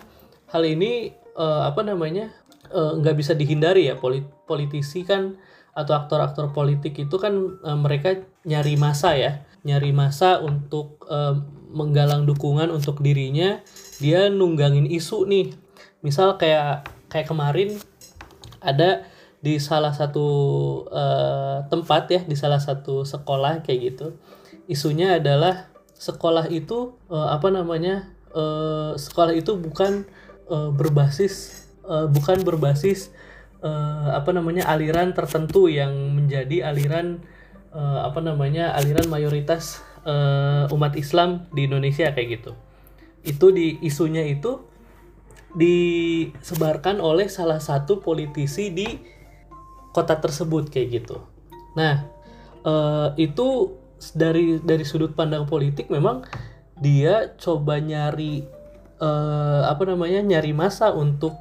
hal 0.52 0.62
ini 0.66 1.14
uh, 1.38 1.70
apa 1.70 1.80
namanya 1.86 2.34
nggak 2.70 3.14
uh, 3.14 3.18
bisa 3.18 3.32
dihindari 3.32 3.88
ya. 3.88 3.96
Polit 3.96 4.26
politisi 4.44 5.06
kan 5.06 5.38
atau 5.70 5.94
aktor-aktor 5.96 6.50
politik 6.50 6.98
itu 6.98 7.16
kan 7.16 7.32
uh, 7.62 7.78
mereka 7.78 8.20
nyari 8.44 8.76
masa 8.76 9.16
ya. 9.16 9.46
Nyari 9.64 9.92
masa 9.92 10.40
untuk 10.40 11.04
uh, 11.08 11.36
menggalang 11.70 12.26
dukungan 12.26 12.68
untuk 12.68 13.00
dirinya. 13.00 13.62
Dia 14.02 14.28
nunggangin 14.28 14.88
isu 14.88 15.28
nih. 15.28 15.54
Misal 16.04 16.36
kayak 16.40 16.88
kayak 17.12 17.28
kemarin 17.28 17.76
ada 18.60 19.08
di 19.40 19.56
salah 19.56 19.96
satu 19.96 20.28
uh, 20.92 21.64
tempat 21.72 22.12
ya 22.12 22.20
di 22.28 22.36
salah 22.36 22.60
satu 22.60 23.08
sekolah 23.08 23.64
kayak 23.64 23.80
gitu. 23.92 24.20
Isunya 24.68 25.16
adalah 25.16 25.69
sekolah 26.00 26.48
itu 26.48 26.96
uh, 27.12 27.28
apa 27.36 27.52
namanya 27.52 28.08
uh, 28.32 28.96
sekolah 28.96 29.36
itu 29.36 29.60
bukan 29.60 30.08
uh, 30.48 30.72
berbasis 30.72 31.68
uh, 31.84 32.08
bukan 32.08 32.40
berbasis 32.40 33.12
uh, 33.60 34.16
apa 34.16 34.32
namanya 34.32 34.64
aliran 34.72 35.12
tertentu 35.12 35.68
yang 35.68 35.92
menjadi 36.16 36.72
aliran 36.72 37.20
uh, 37.76 38.08
apa 38.08 38.24
namanya 38.24 38.72
aliran 38.72 39.12
mayoritas 39.12 39.84
uh, 40.08 40.72
umat 40.72 40.96
Islam 40.96 41.44
di 41.52 41.68
Indonesia 41.68 42.08
kayak 42.16 42.28
gitu 42.40 42.52
itu 43.20 43.46
di 43.52 43.76
isunya 43.84 44.24
itu 44.24 44.64
disebarkan 45.52 47.02
oleh 47.02 47.28
salah 47.28 47.60
satu 47.60 48.00
politisi 48.00 48.72
di 48.72 48.86
kota 49.90 50.16
tersebut 50.22 50.70
kayak 50.70 51.02
gitu. 51.02 51.18
Nah, 51.74 52.06
uh, 52.62 53.10
itu 53.18 53.79
dari 54.16 54.58
dari 54.60 54.84
sudut 54.84 55.12
pandang 55.12 55.44
politik 55.44 55.92
memang 55.92 56.24
dia 56.80 57.36
coba 57.36 57.76
nyari 57.78 58.48
uh, 59.00 59.68
apa 59.68 59.82
namanya 59.84 60.24
nyari 60.24 60.56
masa 60.56 60.92
untuk 60.96 61.36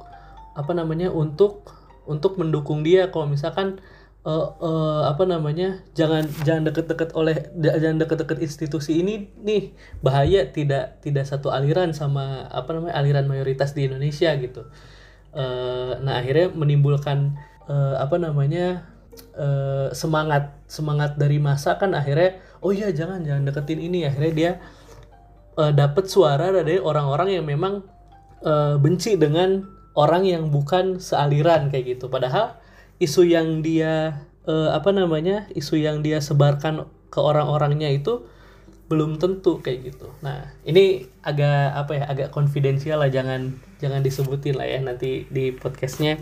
apa 0.52 0.72
namanya 0.76 1.08
untuk 1.08 1.72
untuk 2.04 2.36
mendukung 2.36 2.84
dia. 2.84 3.08
Kalau 3.08 3.24
misalkan 3.30 3.80
uh, 4.24 4.56
uh, 4.60 5.02
apa 5.08 5.24
namanya 5.24 5.80
jangan 5.96 6.28
jangan 6.44 6.68
deket-deket 6.68 7.16
oleh 7.16 7.48
jangan 7.56 8.00
deket-deket 8.00 8.38
institusi 8.44 9.00
ini 9.00 9.32
nih 9.40 9.72
bahaya 10.04 10.48
tidak 10.48 11.00
tidak 11.00 11.24
satu 11.24 11.48
aliran 11.48 11.96
sama 11.96 12.48
apa 12.52 12.76
namanya 12.76 12.94
aliran 13.00 13.26
mayoritas 13.30 13.72
di 13.72 13.88
Indonesia 13.88 14.32
gitu. 14.36 14.68
Uh, 15.30 15.96
nah 16.02 16.18
akhirnya 16.18 16.50
menimbulkan 16.50 17.38
uh, 17.70 18.02
apa 18.02 18.18
namanya 18.18 18.90
uh, 19.38 19.94
semangat 19.94 20.58
semangat 20.66 21.14
dari 21.14 21.38
masa 21.38 21.78
kan 21.78 21.94
akhirnya 21.94 22.42
oh 22.60 22.72
iya 22.72 22.92
jangan 22.92 23.24
jangan 23.24 23.48
deketin 23.48 23.80
ini 23.80 24.04
akhirnya 24.04 24.32
dia 24.32 24.52
uh, 25.56 25.72
dapat 25.72 26.08
suara 26.08 26.52
dari 26.52 26.76
orang-orang 26.80 27.40
yang 27.40 27.44
memang 27.48 27.84
uh, 28.44 28.76
benci 28.80 29.16
dengan 29.16 29.64
orang 29.96 30.24
yang 30.24 30.48
bukan 30.48 31.02
sealiran 31.02 31.68
kayak 31.68 31.98
gitu 31.98 32.06
padahal 32.06 32.56
isu 33.00 33.26
yang 33.26 33.64
dia 33.64 34.22
uh, 34.44 34.70
apa 34.76 34.92
namanya 34.92 35.48
isu 35.56 35.80
yang 35.80 36.04
dia 36.04 36.20
sebarkan 36.20 36.86
ke 37.10 37.18
orang-orangnya 37.18 37.90
itu 37.90 38.24
belum 38.90 39.22
tentu 39.22 39.62
kayak 39.62 39.94
gitu. 39.94 40.10
Nah 40.18 40.50
ini 40.66 41.06
agak 41.22 41.78
apa 41.78 41.92
ya 41.94 42.04
agak 42.10 42.28
konfidensial 42.34 42.98
lah 42.98 43.06
jangan 43.06 43.54
jangan 43.78 44.02
disebutin 44.02 44.58
lah 44.58 44.66
ya 44.66 44.82
nanti 44.82 45.30
di 45.30 45.54
podcastnya 45.54 46.18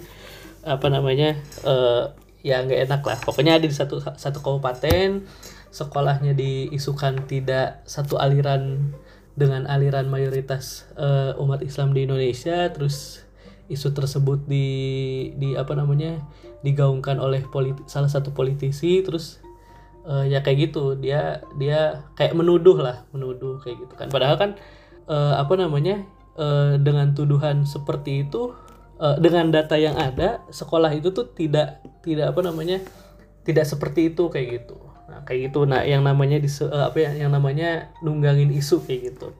apa 0.68 0.92
namanya 0.92 1.33
uh, 1.64 2.12
ya 2.45 2.61
nggak 2.61 2.80
enak 2.88 3.02
lah. 3.09 3.18
Pokoknya 3.25 3.57
ada 3.57 3.64
di 3.64 3.73
satu 3.73 4.04
satu 4.04 4.45
kabupaten 4.45 5.25
sekolahnya 5.70 6.32
diisukan 6.32 7.28
tidak 7.28 7.84
satu 7.84 8.16
aliran 8.16 8.94
dengan 9.38 9.70
aliran 9.70 10.10
mayoritas 10.10 10.88
uh, 10.98 11.38
umat 11.38 11.62
Islam 11.62 11.94
di 11.94 12.08
Indonesia 12.08 12.66
terus 12.75 13.22
isu 13.68 13.92
tersebut 13.92 14.48
di 14.48 14.66
di 15.37 15.54
apa 15.54 15.76
namanya 15.76 16.25
digaungkan 16.64 17.20
oleh 17.20 17.44
politi, 17.46 17.84
salah 17.87 18.10
satu 18.10 18.32
politisi 18.34 19.04
terus 19.04 19.38
uh, 20.08 20.25
ya 20.25 20.42
kayak 20.42 20.72
gitu. 20.72 20.98
Dia 20.98 21.44
dia 21.60 22.08
kayak 22.18 22.34
menuduh 22.34 22.80
lah 22.80 23.06
menuduh 23.14 23.60
kayak 23.62 23.87
gitu 23.87 23.94
kan. 23.94 24.08
Padahal 24.10 24.37
kan 24.40 24.50
uh, 25.06 25.38
apa 25.38 25.54
namanya 25.54 26.02
uh, 26.40 26.80
dengan 26.80 27.12
tuduhan 27.12 27.62
seperti 27.68 28.26
itu 28.26 28.56
uh, 28.98 29.16
dengan 29.20 29.52
data 29.54 29.78
yang 29.78 29.94
ada 29.94 30.42
sekolah 30.50 30.90
itu 30.96 31.14
tuh 31.14 31.30
tidak 31.30 31.82
tidak 32.02 32.34
apa 32.34 32.40
namanya 32.42 32.78
tidak 33.46 33.64
seperti 33.64 34.12
itu 34.12 34.28
kayak 34.28 34.62
gitu 34.62 34.88
nah 35.09 35.25
kayak 35.25 35.50
gitu. 35.50 35.65
Nah 35.65 35.83
yang 35.88 36.05
namanya 36.05 36.37
di 36.37 36.47
uh, 36.47 36.93
apa 36.93 36.99
ya 37.00 37.11
yang 37.17 37.33
namanya 37.33 37.91
nunggangin 38.05 38.53
isu 38.53 38.85
kayak 38.85 39.17
gitu. 39.17 39.33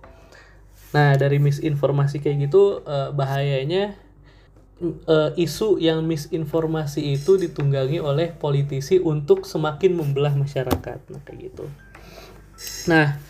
Nah 0.97 1.15
dari 1.21 1.37
misinformasi 1.37 2.25
kayak 2.25 2.49
gitu 2.49 2.81
uh, 2.89 3.13
bahayanya 3.13 3.93
uh, 5.05 5.31
isu 5.37 5.77
yang 5.77 6.01
misinformasi 6.09 7.13
itu 7.13 7.37
ditunggangi 7.37 8.01
oleh 8.01 8.33
politisi 8.33 8.97
untuk 8.97 9.45
semakin 9.45 9.93
membelah 10.01 10.33
masyarakat. 10.33 10.99
Nah 11.13 11.21
kayak 11.29 11.53
gitu. 11.53 11.65
Nah 12.89 13.21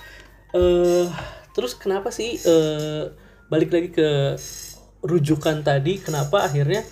uh, 0.54 1.10
terus 1.52 1.74
kenapa 1.74 2.14
sih 2.14 2.38
uh, 2.46 3.10
balik 3.50 3.74
lagi 3.74 3.90
ke 3.90 4.38
rujukan 5.02 5.62
tadi 5.66 5.98
kenapa 5.98 6.46
akhirnya 6.46 6.86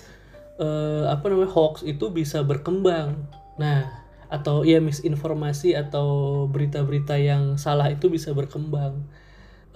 uh, 0.59 1.07
apa 1.07 1.31
namanya 1.31 1.55
hoax 1.55 1.87
itu 1.87 2.11
bisa 2.11 2.43
berkembang? 2.43 3.15
Nah 3.55 4.06
atau 4.27 4.67
ya 4.67 4.83
misinformasi 4.83 5.75
atau 5.75 6.45
berita-berita 6.51 7.15
yang 7.15 7.55
salah 7.55 7.87
itu 7.91 8.11
bisa 8.11 8.35
berkembang. 8.35 9.07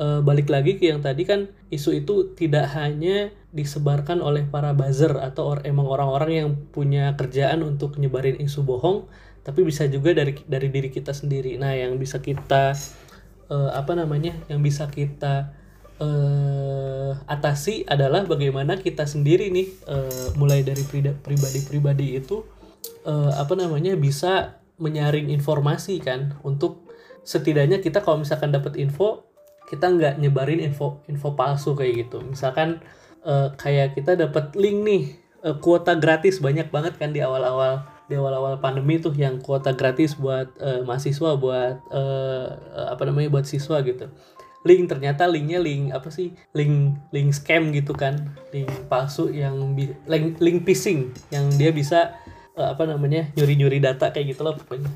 Uh, 0.02 0.18
balik 0.26 0.50
lagi 0.50 0.82
ke 0.82 0.90
yang 0.90 1.04
tadi 1.06 1.30
kan 1.30 1.54
isu 1.70 2.02
itu 2.02 2.34
tidak 2.34 2.74
hanya 2.74 3.30
disebarkan 3.54 4.24
oleh 4.24 4.50
para 4.50 4.74
buzzer 4.74 5.14
atau 5.14 5.54
or, 5.54 5.60
emang 5.62 5.86
orang-orang 5.86 6.32
yang 6.32 6.50
punya 6.74 7.14
kerjaan 7.14 7.62
untuk 7.62 8.02
nyebarin 8.02 8.42
isu 8.42 8.66
bohong 8.66 9.06
tapi 9.42 9.62
bisa 9.62 9.86
juga 9.90 10.14
dari 10.14 10.38
dari 10.46 10.70
diri 10.70 10.90
kita 10.90 11.14
sendiri. 11.14 11.58
Nah 11.58 11.74
yang 11.74 11.98
bisa 12.02 12.22
kita 12.22 12.74
uh, 13.50 13.72
apa 13.78 13.94
namanya 13.94 14.38
yang 14.50 14.62
bisa 14.62 14.90
kita 14.90 15.54
uh, 16.02 17.14
atasi 17.30 17.86
adalah 17.86 18.26
bagaimana 18.26 18.78
kita 18.82 19.06
sendiri 19.06 19.50
nih 19.54 19.68
uh, 19.86 20.34
mulai 20.38 20.66
dari 20.66 20.82
pribadi-pribadi 21.22 22.18
itu 22.18 22.42
uh, 23.06 23.34
apa 23.38 23.54
namanya 23.58 23.98
bisa 23.98 24.62
menyaring 24.82 25.30
informasi 25.30 26.02
kan. 26.02 26.38
Untuk 26.42 26.90
setidaknya 27.22 27.82
kita 27.82 28.02
kalau 28.02 28.22
misalkan 28.22 28.50
dapat 28.50 28.78
info 28.82 29.30
kita 29.70 29.88
nggak 29.88 30.20
nyebarin 30.20 30.60
info 30.60 31.00
info 31.08 31.38
palsu 31.38 31.78
kayak 31.78 32.10
gitu. 32.10 32.20
Misalkan 32.26 32.84
uh, 33.24 33.54
kayak 33.56 33.96
kita 33.96 34.20
dapat 34.20 34.52
link 34.58 34.78
nih 34.84 35.04
uh, 35.46 35.56
kuota 35.62 35.96
gratis. 35.96 36.42
Banyak 36.44 36.74
banget 36.74 37.00
kan 37.00 37.14
di 37.16 37.24
awal-awal 37.24 37.88
di 38.12 38.20
awal-awal 38.20 38.60
pandemi 38.60 39.00
tuh 39.00 39.16
yang 39.16 39.40
kuota 39.40 39.72
gratis 39.72 40.20
buat 40.20 40.52
uh, 40.60 40.84
mahasiswa 40.84 41.40
buat 41.40 41.76
uh, 41.94 42.48
apa 42.92 43.04
namanya 43.08 43.32
buat 43.32 43.48
siswa 43.48 43.80
gitu. 43.86 44.12
Link 44.62 44.92
ternyata 44.92 45.26
linknya 45.26 45.58
link 45.58 45.90
apa 45.90 46.12
sih 46.14 46.36
link 46.54 47.00
link 47.16 47.32
scam 47.32 47.72
gitu 47.72 47.96
kan. 47.96 48.36
Link 48.52 48.68
palsu 48.92 49.32
yang 49.32 49.74
link 50.06 50.36
link 50.44 50.68
phishing 50.68 51.16
yang 51.32 51.48
dia 51.56 51.72
bisa 51.72 52.14
apa 52.70 52.86
namanya 52.86 53.34
nyuri 53.34 53.58
nyuri 53.58 53.78
data 53.82 54.14
kayak 54.14 54.38
gitu 54.38 54.42
loh 54.46 54.54
pokoknya. 54.54 54.92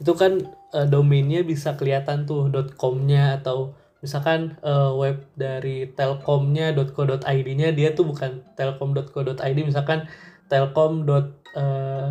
Itu 0.00 0.16
kan 0.16 0.40
eh, 0.72 0.86
domainnya 0.88 1.44
bisa 1.44 1.76
kelihatan 1.76 2.24
tuh 2.24 2.48
.com-nya 2.80 3.42
atau 3.42 3.76
misalkan 4.00 4.56
eh, 4.64 4.92
web 4.96 5.28
dari 5.36 5.92
telkomnya 5.92 6.72
.co.id-nya 6.72 7.68
dia 7.76 7.92
tuh 7.92 8.08
bukan 8.08 8.40
telkom.co.id 8.56 9.58
misalkan 9.60 10.08
telkom 10.48 11.04
eh, 11.04 12.10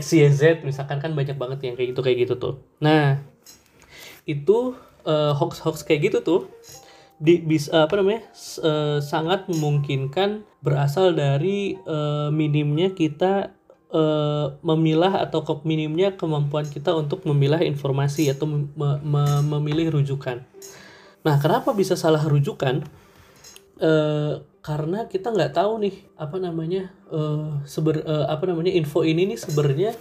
.xyz 0.00 0.64
misalkan 0.64 1.00
kan 1.00 1.12
banyak 1.12 1.36
banget 1.36 1.58
yang 1.68 1.74
kayak 1.76 1.92
gitu 1.92 2.00
kayak 2.00 2.18
gitu 2.24 2.34
tuh. 2.40 2.54
Nah 2.80 3.20
itu 4.24 4.72
hoax 5.04 5.60
hoax 5.60 5.84
kayak 5.84 6.08
gitu 6.08 6.18
tuh 6.24 6.40
di 7.24 7.38
bisa 7.40 7.86
apa 7.86 7.94
namanya 8.02 8.26
eh, 8.62 8.98
sangat 8.98 9.46
memungkinkan 9.46 10.42
berasal 10.64 11.14
dari 11.14 11.78
eh, 11.78 12.28
minimnya 12.34 12.90
kita 12.90 13.54
eh, 13.94 14.46
memilah 14.66 15.22
atau 15.22 15.46
ke 15.46 15.54
minimnya 15.62 16.18
kemampuan 16.18 16.66
kita 16.66 16.90
untuk 16.92 17.22
memilah 17.24 17.62
informasi 17.62 18.28
atau 18.34 18.50
me- 18.50 19.00
me- 19.00 19.44
memilih 19.56 19.94
rujukan. 19.94 20.42
Nah, 21.24 21.36
kenapa 21.40 21.72
bisa 21.72 21.94
salah 21.94 22.20
rujukan? 22.26 22.84
Eh, 23.78 24.34
karena 24.64 25.04
kita 25.10 25.28
nggak 25.28 25.60
tahu 25.60 25.76
nih 25.84 25.96
apa 26.16 26.40
namanya 26.40 26.88
eh 27.12 27.50
seber 27.68 28.00
eh, 28.00 28.26
apa 28.32 28.48
namanya 28.48 28.72
info 28.72 29.04
ini 29.04 29.28
nih 29.28 29.36
sebenarnya 29.36 29.92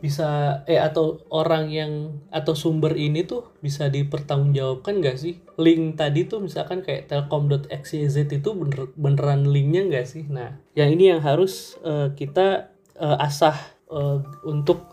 bisa 0.00 0.60
eh 0.64 0.80
atau 0.80 1.20
orang 1.28 1.68
yang 1.68 1.92
atau 2.32 2.56
sumber 2.56 2.96
ini 2.96 3.22
tuh 3.28 3.52
bisa 3.60 3.92
dipertanggungjawabkan 3.92 5.04
nggak 5.04 5.16
sih 5.20 5.38
link 5.60 6.00
tadi 6.00 6.24
tuh 6.24 6.40
misalkan 6.40 6.80
kayak 6.80 7.12
telkom.xyz 7.12 8.16
itu 8.16 8.50
bener, 8.56 8.88
beneran 8.96 9.44
linknya 9.44 9.84
nggak 9.86 10.06
sih 10.08 10.24
nah 10.26 10.56
yang 10.72 10.96
ini 10.96 11.12
yang 11.12 11.20
harus 11.20 11.76
eh, 11.84 12.10
kita 12.16 12.72
eh, 13.00 13.18
asah 13.26 13.56
eh, 13.90 14.18
untuk 14.44 14.84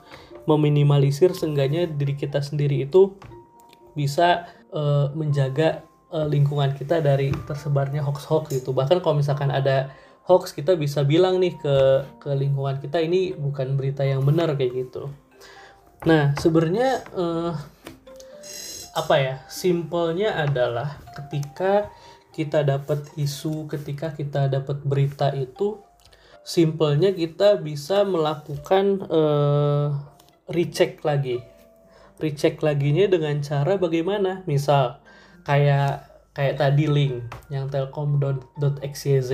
meminimalisir 0.48 1.36
seenggaknya 1.36 1.92
diri 1.92 2.16
kita 2.16 2.40
sendiri 2.40 2.88
itu 2.88 3.20
bisa 3.94 4.48
eh, 4.72 5.08
menjaga 5.12 5.84
eh, 6.10 6.28
lingkungan 6.28 6.72
kita 6.74 7.04
dari 7.04 7.36
tersebarnya 7.46 8.02
hoax-hoax 8.08 8.56
gitu. 8.56 8.72
Bahkan 8.72 9.04
kalau 9.04 9.20
misalkan 9.20 9.52
ada 9.52 9.92
hoax 10.28 10.56
kita 10.56 10.76
bisa 10.76 11.04
bilang 11.08 11.40
nih 11.40 11.56
ke 11.60 11.76
ke 12.20 12.32
lingkungan 12.36 12.80
kita 12.84 13.00
ini 13.00 13.36
bukan 13.36 13.76
berita 13.76 14.04
yang 14.04 14.24
benar 14.24 14.56
kayak 14.56 14.88
gitu. 14.88 15.12
Nah, 16.08 16.32
sebenarnya 16.40 17.04
eh, 17.12 17.52
apa 18.96 19.16
ya? 19.20 19.36
Simpelnya 19.52 20.40
adalah 20.40 21.04
ketika 21.16 21.92
kita 22.38 22.62
dapat 22.62 23.02
isu, 23.18 23.66
ketika 23.66 24.14
kita 24.14 24.46
dapat 24.46 24.86
berita 24.86 25.34
itu 25.34 25.82
simpelnya 26.48 27.12
kita 27.12 27.60
bisa 27.60 28.08
melakukan 28.08 29.04
eh, 29.12 29.88
recheck 30.48 31.04
lagi. 31.04 31.44
Recheck 32.24 32.64
laginya 32.64 33.12
dengan 33.12 33.44
cara 33.44 33.76
bagaimana? 33.76 34.48
Misal 34.48 35.04
kayak 35.44 36.08
kayak 36.32 36.56
tadi 36.56 36.88
link 36.88 37.28
yang 37.52 37.68
telkom.xyz 37.68 39.32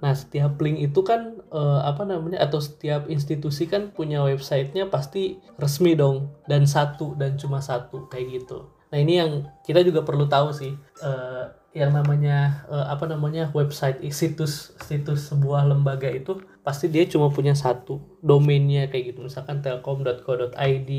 nah 0.00 0.16
setiap 0.16 0.56
link 0.64 0.80
itu 0.80 1.04
kan 1.04 1.36
eh, 1.52 1.80
apa 1.84 2.08
namanya 2.08 2.40
atau 2.40 2.56
setiap 2.56 3.04
institusi 3.12 3.68
kan 3.68 3.92
punya 3.92 4.20
websitenya 4.24 4.92
pasti 4.92 5.40
resmi 5.56 5.96
dong. 5.96 6.28
Dan 6.44 6.68
satu 6.68 7.16
dan 7.16 7.40
cuma 7.40 7.64
satu 7.64 8.04
kayak 8.12 8.44
gitu. 8.44 8.68
Nah 8.92 8.98
ini 9.00 9.16
yang 9.16 9.48
kita 9.64 9.80
juga 9.80 10.04
perlu 10.04 10.28
tahu 10.28 10.52
sih 10.52 10.72
eh, 11.04 11.44
yang 11.70 11.94
namanya 11.94 12.66
eh, 12.66 12.86
apa 12.90 13.06
namanya 13.06 13.54
website 13.54 14.02
situs 14.10 14.74
situs 14.82 15.30
sebuah 15.30 15.70
lembaga 15.70 16.10
itu 16.10 16.42
pasti 16.66 16.90
dia 16.90 17.06
cuma 17.06 17.30
punya 17.30 17.54
satu 17.54 18.02
domainnya 18.20 18.90
kayak 18.90 19.14
gitu. 19.14 19.24
Misalkan 19.24 19.62
telkom.co.id 19.62 20.90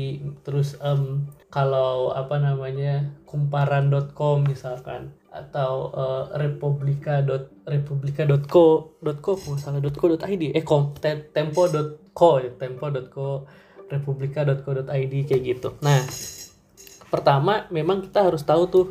terus 0.42 0.80
em, 0.80 1.28
kalau 1.52 2.10
apa 2.16 2.40
namanya 2.40 3.12
kumparan.com 3.28 4.48
misalkan 4.48 5.12
atau 5.28 5.92
eh, 5.92 6.24
republika 6.40 7.20
dot 7.20 7.52
republika.co 7.68 8.96
.co 9.00 9.32
kalau 9.36 9.56
nggak 9.56 9.60
salah 9.60 9.80
.co.id 9.80 10.42
eh 10.56 10.64
kom 10.64 10.96
te- 10.96 11.28
tempo.co 11.36 12.30
ya 12.40 12.50
tempo.co 12.56 13.44
republika.co.id 13.92 15.14
kayak 15.28 15.42
gitu. 15.44 15.76
Nah 15.84 16.00
pertama 17.12 17.68
memang 17.68 18.00
kita 18.08 18.24
harus 18.24 18.40
tahu 18.40 18.64
tuh 18.72 18.86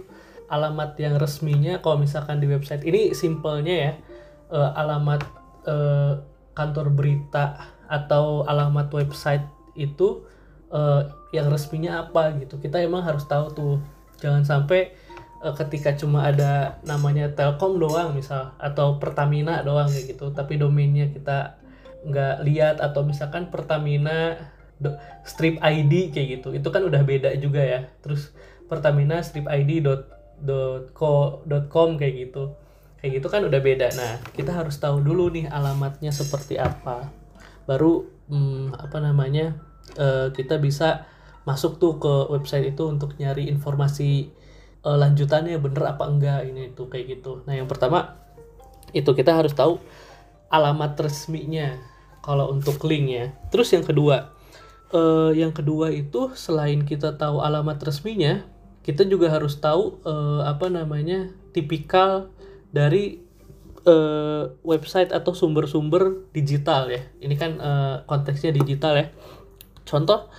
alamat 0.52 1.00
yang 1.00 1.16
resminya 1.16 1.80
kalau 1.80 2.04
misalkan 2.04 2.44
di 2.44 2.52
website. 2.52 2.84
Ini 2.84 3.16
simpelnya 3.16 3.76
ya 3.76 3.94
eh, 4.52 4.70
alamat 4.76 5.22
eh, 5.66 6.14
kantor 6.52 6.92
berita 6.92 7.56
atau 7.88 8.44
alamat 8.44 8.92
website 8.92 9.48
itu 9.80 10.28
eh, 10.72 11.08
yang 11.32 11.48
resminya 11.48 12.08
apa 12.08 12.36
gitu. 12.40 12.60
Kita 12.60 12.84
emang 12.84 13.08
harus 13.08 13.24
tahu 13.26 13.46
tuh. 13.56 13.76
Jangan 14.20 14.44
sampai 14.44 14.92
eh, 15.42 15.54
ketika 15.56 15.96
cuma 15.96 16.28
ada 16.28 16.84
namanya 16.84 17.32
Telkom 17.32 17.80
doang 17.80 18.12
misal 18.12 18.52
atau 18.60 19.00
Pertamina 19.00 19.64
doang 19.64 19.88
kayak 19.88 20.20
gitu. 20.20 20.36
Tapi 20.36 20.60
domainnya 20.60 21.08
kita 21.10 21.58
nggak 22.04 22.36
lihat 22.44 22.76
atau 22.84 23.08
misalkan 23.08 23.48
Pertamina 23.48 24.36
strip 25.24 25.62
ID 25.62 26.12
kayak 26.12 26.28
gitu. 26.42 26.50
Itu 26.58 26.68
kan 26.74 26.84
udah 26.84 27.02
beda 27.06 27.32
juga 27.40 27.62
ya. 27.64 27.82
Terus 28.04 28.34
Pertamina 28.68 29.22
strip 29.24 29.48
ID 29.48 29.84
co 30.92 31.46
dot 31.46 31.70
com 31.70 31.96
kayak 31.98 32.30
gitu. 32.30 32.58
Kayak 33.02 33.18
gitu 33.18 33.28
kan 33.34 33.42
udah 33.42 33.62
beda. 33.66 33.88
Nah 33.98 34.22
kita 34.38 34.54
harus 34.54 34.78
tahu 34.78 35.02
dulu 35.02 35.34
nih 35.34 35.50
alamatnya 35.50 36.14
seperti 36.14 36.62
apa. 36.62 37.10
Baru 37.66 38.06
hmm, 38.30 38.78
apa 38.78 38.98
namanya 39.02 39.58
eh, 39.98 40.30
kita 40.30 40.62
bisa 40.62 41.10
masuk 41.42 41.82
tuh 41.82 41.98
ke 41.98 42.14
website 42.30 42.78
itu 42.78 42.86
untuk 42.86 43.18
nyari 43.18 43.50
informasi 43.50 44.30
eh, 44.86 44.98
lanjutannya 45.02 45.58
bener 45.58 45.98
apa 45.98 46.06
enggak 46.06 46.46
ini 46.46 46.78
itu 46.78 46.86
kayak 46.86 47.18
gitu. 47.18 47.42
Nah 47.50 47.58
yang 47.58 47.66
pertama 47.66 48.22
itu 48.94 49.10
kita 49.18 49.34
harus 49.34 49.58
tahu 49.58 49.82
alamat 50.54 50.94
resminya 51.02 51.74
kalau 52.22 52.54
untuk 52.54 52.78
link 52.86 53.10
ya. 53.10 53.34
Terus 53.50 53.74
yang 53.74 53.82
kedua 53.82 54.30
eh, 54.94 55.32
yang 55.42 55.50
kedua 55.50 55.90
itu 55.90 56.38
selain 56.38 56.86
kita 56.86 57.18
tahu 57.18 57.42
alamat 57.42 57.82
resminya 57.82 58.46
kita 58.82 59.06
juga 59.06 59.30
harus 59.30 59.58
tahu 59.62 60.02
eh, 60.02 60.42
apa 60.46 60.68
namanya 60.70 61.30
tipikal 61.54 62.34
dari 62.74 63.22
eh, 63.86 64.44
website 64.66 65.14
atau 65.14 65.34
sumber-sumber 65.34 66.30
digital 66.34 66.90
ya. 66.90 67.02
Ini 67.22 67.36
kan 67.38 67.52
eh, 67.62 67.96
konteksnya 68.10 68.54
digital 68.54 68.94
ya. 68.98 69.08
Contoh 69.86 70.30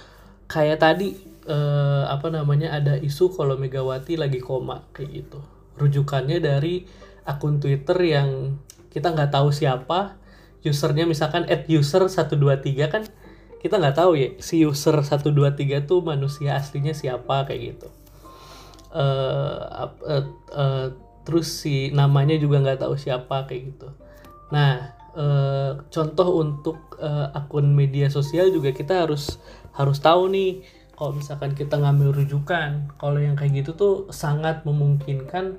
kayak 0.51 0.83
tadi 0.83 1.15
eh, 1.47 2.05
apa 2.07 2.29
namanya 2.31 2.75
ada 2.75 2.99
isu 2.99 3.35
kalau 3.35 3.59
Megawati 3.59 4.19
lagi 4.19 4.43
koma 4.43 4.87
kayak 4.91 5.11
gitu. 5.23 5.39
Rujukannya 5.79 6.39
dari 6.43 6.85
akun 7.27 7.63
Twitter 7.63 7.99
yang 8.03 8.59
kita 8.91 9.15
nggak 9.15 9.33
tahu 9.33 9.55
siapa 9.55 10.21
usernya 10.63 11.11
misalkan 11.11 11.43
at 11.51 11.67
user 11.67 12.07
123 12.07 12.39
kan 12.87 13.03
kita 13.59 13.79
nggak 13.79 13.99
tahu 13.99 14.15
ya 14.15 14.29
si 14.39 14.63
user 14.63 14.95
123 14.95 15.87
tuh 15.87 16.03
manusia 16.03 16.55
aslinya 16.55 16.95
siapa 16.95 17.47
kayak 17.47 17.61
gitu 17.75 17.89
ap- 19.73 20.05
eh, 20.05 20.25
eh, 20.53 20.87
terus 21.23 21.49
si 21.49 21.89
namanya 21.95 22.37
juga 22.37 22.61
nggak 22.61 22.81
tahu 22.83 22.95
siapa 22.99 23.49
kayak 23.49 23.63
gitu. 23.75 23.89
Nah 24.53 24.93
eh, 25.17 25.71
contoh 25.89 26.29
untuk 26.41 26.97
eh, 27.01 27.29
akun 27.37 27.73
media 27.73 28.09
sosial 28.13 28.53
juga 28.53 28.73
kita 28.73 29.05
harus 29.09 29.41
harus 29.73 29.99
tahu 30.01 30.29
nih 30.33 30.61
kalau 30.97 31.17
misalkan 31.17 31.57
kita 31.57 31.81
ngambil 31.81 32.15
rujukan 32.23 32.93
kalau 33.01 33.19
yang 33.19 33.35
kayak 33.35 33.65
gitu 33.65 33.73
tuh 33.75 33.95
sangat 34.13 34.65
memungkinkan 34.69 35.59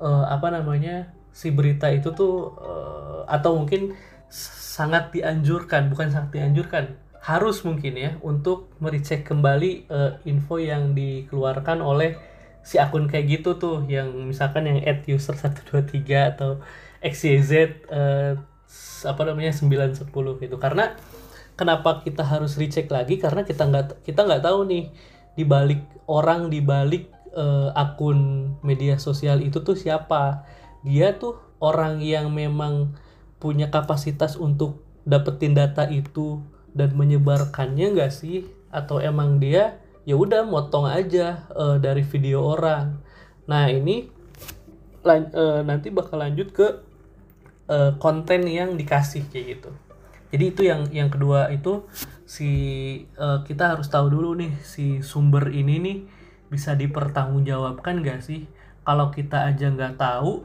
eh, 0.00 0.24
apa 0.28 0.48
namanya 0.52 1.12
si 1.30 1.52
berita 1.52 1.88
itu 1.92 2.10
tuh 2.16 2.56
eh, 2.60 3.20
atau 3.28 3.60
mungkin 3.60 3.94
sangat 4.30 5.12
dianjurkan 5.12 5.90
bukan 5.92 6.08
sangat 6.10 6.30
dianjurkan 6.40 6.96
harus 7.20 7.60
mungkin 7.68 7.94
ya 8.00 8.16
untuk 8.24 8.72
merecek 8.80 9.28
kembali 9.28 9.70
eh, 9.86 10.12
info 10.24 10.56
yang 10.56 10.96
dikeluarkan 10.96 11.84
oleh 11.84 12.16
si 12.60 12.76
akun 12.76 13.08
kayak 13.08 13.40
gitu 13.40 13.56
tuh 13.56 13.88
yang 13.88 14.12
misalkan 14.28 14.68
yang 14.68 14.78
at 14.84 15.04
user 15.08 15.32
123 15.32 16.36
atau 16.36 16.60
xyz 17.00 17.50
eh, 17.88 18.32
apa 19.04 19.22
namanya 19.24 19.52
910 19.56 20.12
gitu. 20.44 20.56
Karena 20.60 20.94
kenapa 21.56 22.04
kita 22.04 22.22
harus 22.22 22.60
recheck 22.60 22.88
lagi? 22.92 23.16
Karena 23.16 23.42
kita 23.42 23.66
nggak 23.66 24.04
kita 24.04 24.28
nggak 24.28 24.44
tahu 24.44 24.68
nih 24.68 24.92
di 25.34 25.44
balik 25.48 25.82
orang 26.04 26.52
di 26.52 26.60
balik 26.60 27.08
eh, 27.32 27.70
akun 27.74 28.52
media 28.60 29.00
sosial 29.00 29.40
itu 29.40 29.64
tuh 29.64 29.76
siapa. 29.76 30.44
Dia 30.84 31.16
tuh 31.16 31.40
orang 31.60 32.00
yang 32.00 32.32
memang 32.32 32.96
punya 33.40 33.72
kapasitas 33.72 34.36
untuk 34.36 34.84
dapetin 35.08 35.56
data 35.56 35.88
itu 35.88 36.44
dan 36.76 36.92
menyebarkannya 36.92 37.96
nggak 37.96 38.12
sih? 38.12 38.46
Atau 38.70 39.02
emang 39.02 39.42
dia 39.42 39.79
ya 40.08 40.16
udah 40.16 40.44
motong 40.48 40.88
aja 40.88 41.46
eh, 41.52 41.76
dari 41.80 42.02
video 42.04 42.44
orang. 42.44 43.00
Nah 43.48 43.68
ini 43.68 44.08
lan- 45.04 45.32
eh, 45.32 45.60
nanti 45.64 45.88
bakal 45.92 46.20
lanjut 46.20 46.48
ke 46.52 46.66
eh, 47.70 47.92
konten 48.00 48.44
yang 48.48 48.74
dikasih 48.76 49.28
kayak 49.30 49.46
gitu. 49.58 49.70
Jadi 50.30 50.44
itu 50.46 50.62
yang 50.62 50.86
yang 50.94 51.10
kedua 51.10 51.50
itu 51.50 51.84
si 52.24 52.50
eh, 53.04 53.38
kita 53.46 53.76
harus 53.76 53.90
tahu 53.90 54.06
dulu 54.12 54.38
nih 54.38 54.52
si 54.62 55.02
sumber 55.02 55.50
ini 55.50 55.76
nih 55.82 55.98
bisa 56.50 56.74
dipertanggungjawabkan 56.74 58.02
gak 58.02 58.20
sih? 58.22 58.46
Kalau 58.82 59.12
kita 59.14 59.46
aja 59.46 59.70
nggak 59.70 60.00
tahu 60.00 60.42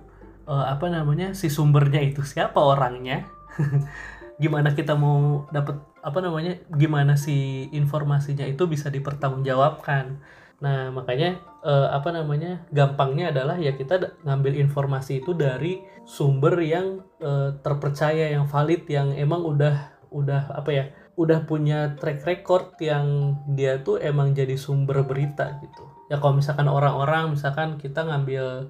eh, 0.50 0.66
apa 0.74 0.86
namanya 0.92 1.34
si 1.38 1.48
sumbernya 1.50 2.02
itu 2.02 2.22
siapa 2.26 2.58
orangnya? 2.62 3.26
Gimana 4.42 4.76
kita 4.76 5.00
mau 5.00 5.48
dapat 5.50 5.80
apa 6.06 6.22
namanya 6.22 6.62
gimana 6.70 7.18
si 7.18 7.66
informasinya 7.74 8.46
itu 8.46 8.70
bisa 8.70 8.94
dipertanggungjawabkan. 8.94 10.22
Nah 10.62 10.94
makanya 10.94 11.42
eh, 11.66 11.88
apa 11.90 12.14
namanya 12.14 12.62
gampangnya 12.70 13.34
adalah 13.34 13.58
ya 13.58 13.74
kita 13.74 14.22
ngambil 14.22 14.54
informasi 14.62 15.26
itu 15.26 15.34
dari 15.34 15.82
sumber 16.06 16.62
yang 16.62 17.02
eh, 17.18 17.58
terpercaya 17.66 18.30
yang 18.30 18.46
valid 18.46 18.86
yang 18.86 19.18
emang 19.18 19.42
udah 19.42 19.98
udah 20.14 20.54
apa 20.54 20.70
ya 20.70 20.86
udah 21.18 21.48
punya 21.50 21.98
track 21.98 22.22
record 22.28 22.78
yang 22.78 23.40
dia 23.58 23.82
tuh 23.82 23.98
emang 23.98 24.38
jadi 24.38 24.54
sumber 24.56 25.02
berita 25.02 25.58
gitu. 25.66 25.90
Ya 26.06 26.22
kalau 26.22 26.38
misalkan 26.38 26.70
orang-orang 26.70 27.34
misalkan 27.34 27.82
kita 27.82 28.06
ngambil 28.06 28.70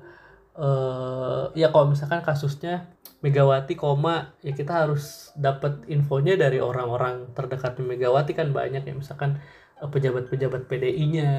eh 0.56 1.44
ya 1.56 1.68
kalau 1.74 1.92
misalkan 1.92 2.24
kasusnya 2.24 2.88
Megawati 3.24 3.74
koma 3.74 4.38
ya 4.46 4.54
kita 4.54 4.86
harus 4.86 5.34
dapat 5.34 5.82
infonya 5.90 6.38
dari 6.38 6.62
orang-orang 6.62 7.34
terdekat 7.34 7.80
Megawati 7.82 8.38
kan 8.38 8.54
banyak 8.54 8.86
ya 8.86 8.94
misalkan 8.94 9.42
eh, 9.82 9.90
pejabat-pejabat 9.90 10.70
PDI-nya 10.70 11.32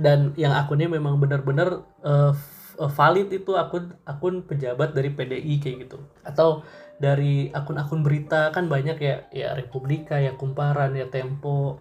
dan 0.00 0.32
yang 0.40 0.56
akunnya 0.56 0.88
memang 0.88 1.20
benar-benar 1.20 1.84
eh, 2.02 2.32
valid 2.76 3.28
itu 3.32 3.56
akun 3.56 3.92
akun 4.04 4.44
pejabat 4.44 4.92
dari 4.96 5.10
PDI 5.12 5.54
kayak 5.60 5.76
gitu. 5.88 5.98
Atau 6.24 6.64
dari 6.96 7.52
akun-akun 7.52 8.00
berita 8.00 8.48
kan 8.52 8.68
banyak 8.72 8.96
ya 9.00 9.16
ya 9.32 9.48
Republika 9.52 10.16
ya 10.16 10.32
Kumparan 10.36 10.96
ya 10.96 11.06
Tempo 11.12 11.80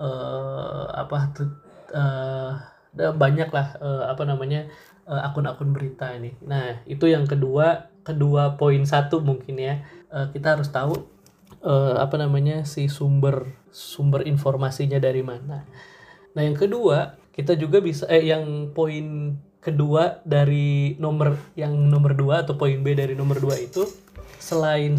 eh 0.00 0.86
apa 0.96 1.18
tuh 1.36 1.48
ada 2.96 3.14
banyak 3.14 3.48
lah 3.52 3.78
eh, 3.78 4.04
apa 4.10 4.22
namanya 4.26 4.66
eh, 5.06 5.20
akun-akun 5.26 5.70
berita 5.74 6.10
ini. 6.14 6.34
Nah 6.46 6.82
itu 6.86 7.06
yang 7.06 7.28
kedua 7.28 7.90
kedua 8.00 8.56
poin 8.56 8.82
satu 8.82 9.20
mungkin 9.20 9.60
ya 9.60 9.84
Eh, 10.10 10.26
kita 10.34 10.58
harus 10.58 10.66
tahu 10.74 11.06
eh, 11.62 11.96
apa 12.02 12.18
namanya 12.18 12.66
si 12.66 12.90
sumber 12.90 13.46
sumber 13.70 14.26
informasinya 14.26 14.98
dari 14.98 15.22
mana. 15.22 15.62
Nah 16.34 16.42
yang 16.42 16.58
kedua 16.58 17.14
kita 17.30 17.54
juga 17.54 17.78
bisa 17.78 18.10
eh 18.10 18.26
yang 18.26 18.74
poin 18.74 19.38
kedua 19.62 20.18
dari 20.26 20.98
nomor 20.98 21.38
yang 21.54 21.70
nomor 21.78 22.18
dua 22.18 22.42
atau 22.42 22.58
poin 22.58 22.82
B 22.82 22.98
dari 22.98 23.14
nomor 23.14 23.38
dua 23.38 23.54
itu 23.54 23.86
selain 24.42 24.98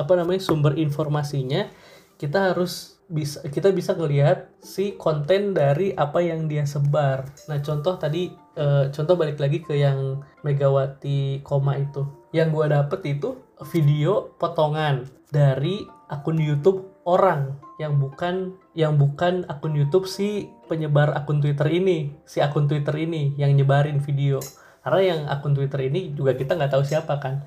apa 0.00 0.12
namanya 0.16 0.40
sumber 0.40 0.80
informasinya 0.80 1.68
kita 2.16 2.54
harus 2.54 2.91
bisa 3.12 3.44
kita 3.44 3.68
bisa 3.76 3.92
ngelihat 3.92 4.48
si 4.64 4.96
konten 4.96 5.52
dari 5.52 5.92
apa 5.92 6.24
yang 6.24 6.48
dia 6.48 6.64
sebar. 6.64 7.28
Nah 7.52 7.60
contoh 7.60 8.00
tadi 8.00 8.32
eh, 8.56 8.88
contoh 8.88 9.14
balik 9.20 9.36
lagi 9.36 9.60
ke 9.60 9.76
yang 9.76 10.24
Megawati 10.40 11.44
koma 11.44 11.76
itu. 11.76 12.08
Yang 12.32 12.48
gua 12.56 12.66
dapet 12.72 13.20
itu 13.20 13.36
video 13.68 14.32
potongan 14.40 15.04
dari 15.28 15.84
akun 16.08 16.40
YouTube 16.40 17.04
orang 17.04 17.60
yang 17.76 18.00
bukan 18.00 18.56
yang 18.72 18.96
bukan 18.96 19.44
akun 19.46 19.76
YouTube 19.76 20.08
si 20.08 20.48
penyebar 20.66 21.12
akun 21.12 21.44
Twitter 21.44 21.68
ini, 21.68 22.16
si 22.24 22.40
akun 22.40 22.64
Twitter 22.64 22.96
ini 22.96 23.36
yang 23.36 23.52
nyebarin 23.52 24.00
video. 24.00 24.40
Karena 24.82 25.00
yang 25.04 25.20
akun 25.28 25.52
Twitter 25.52 25.84
ini 25.84 26.16
juga 26.16 26.32
kita 26.32 26.56
nggak 26.56 26.72
tahu 26.72 26.82
siapa 26.82 27.20
kan. 27.20 27.44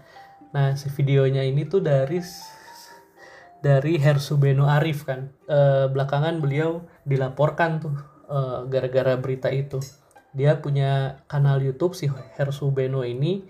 Nah 0.53 0.77
si 0.77 0.93
videonya 0.93 1.41
ini 1.41 1.65
tuh 1.67 1.83
dari 1.83 2.21
dari 3.65 3.97
Hersubeno 3.97 4.69
Arif 4.69 5.09
kan. 5.09 5.33
Eh, 5.49 5.89
belakangan 5.89 6.37
beliau 6.37 6.85
dilaporkan 7.09 7.81
tuh 7.81 7.97
eh, 8.29 8.59
gara-gara 8.69 9.17
berita 9.17 9.49
itu. 9.49 9.81
Dia 10.37 10.61
punya 10.61 11.25
kanal 11.25 11.65
YouTube 11.65 11.97
si 11.97 12.05
Hersubeno 12.37 13.01
ini 13.01 13.41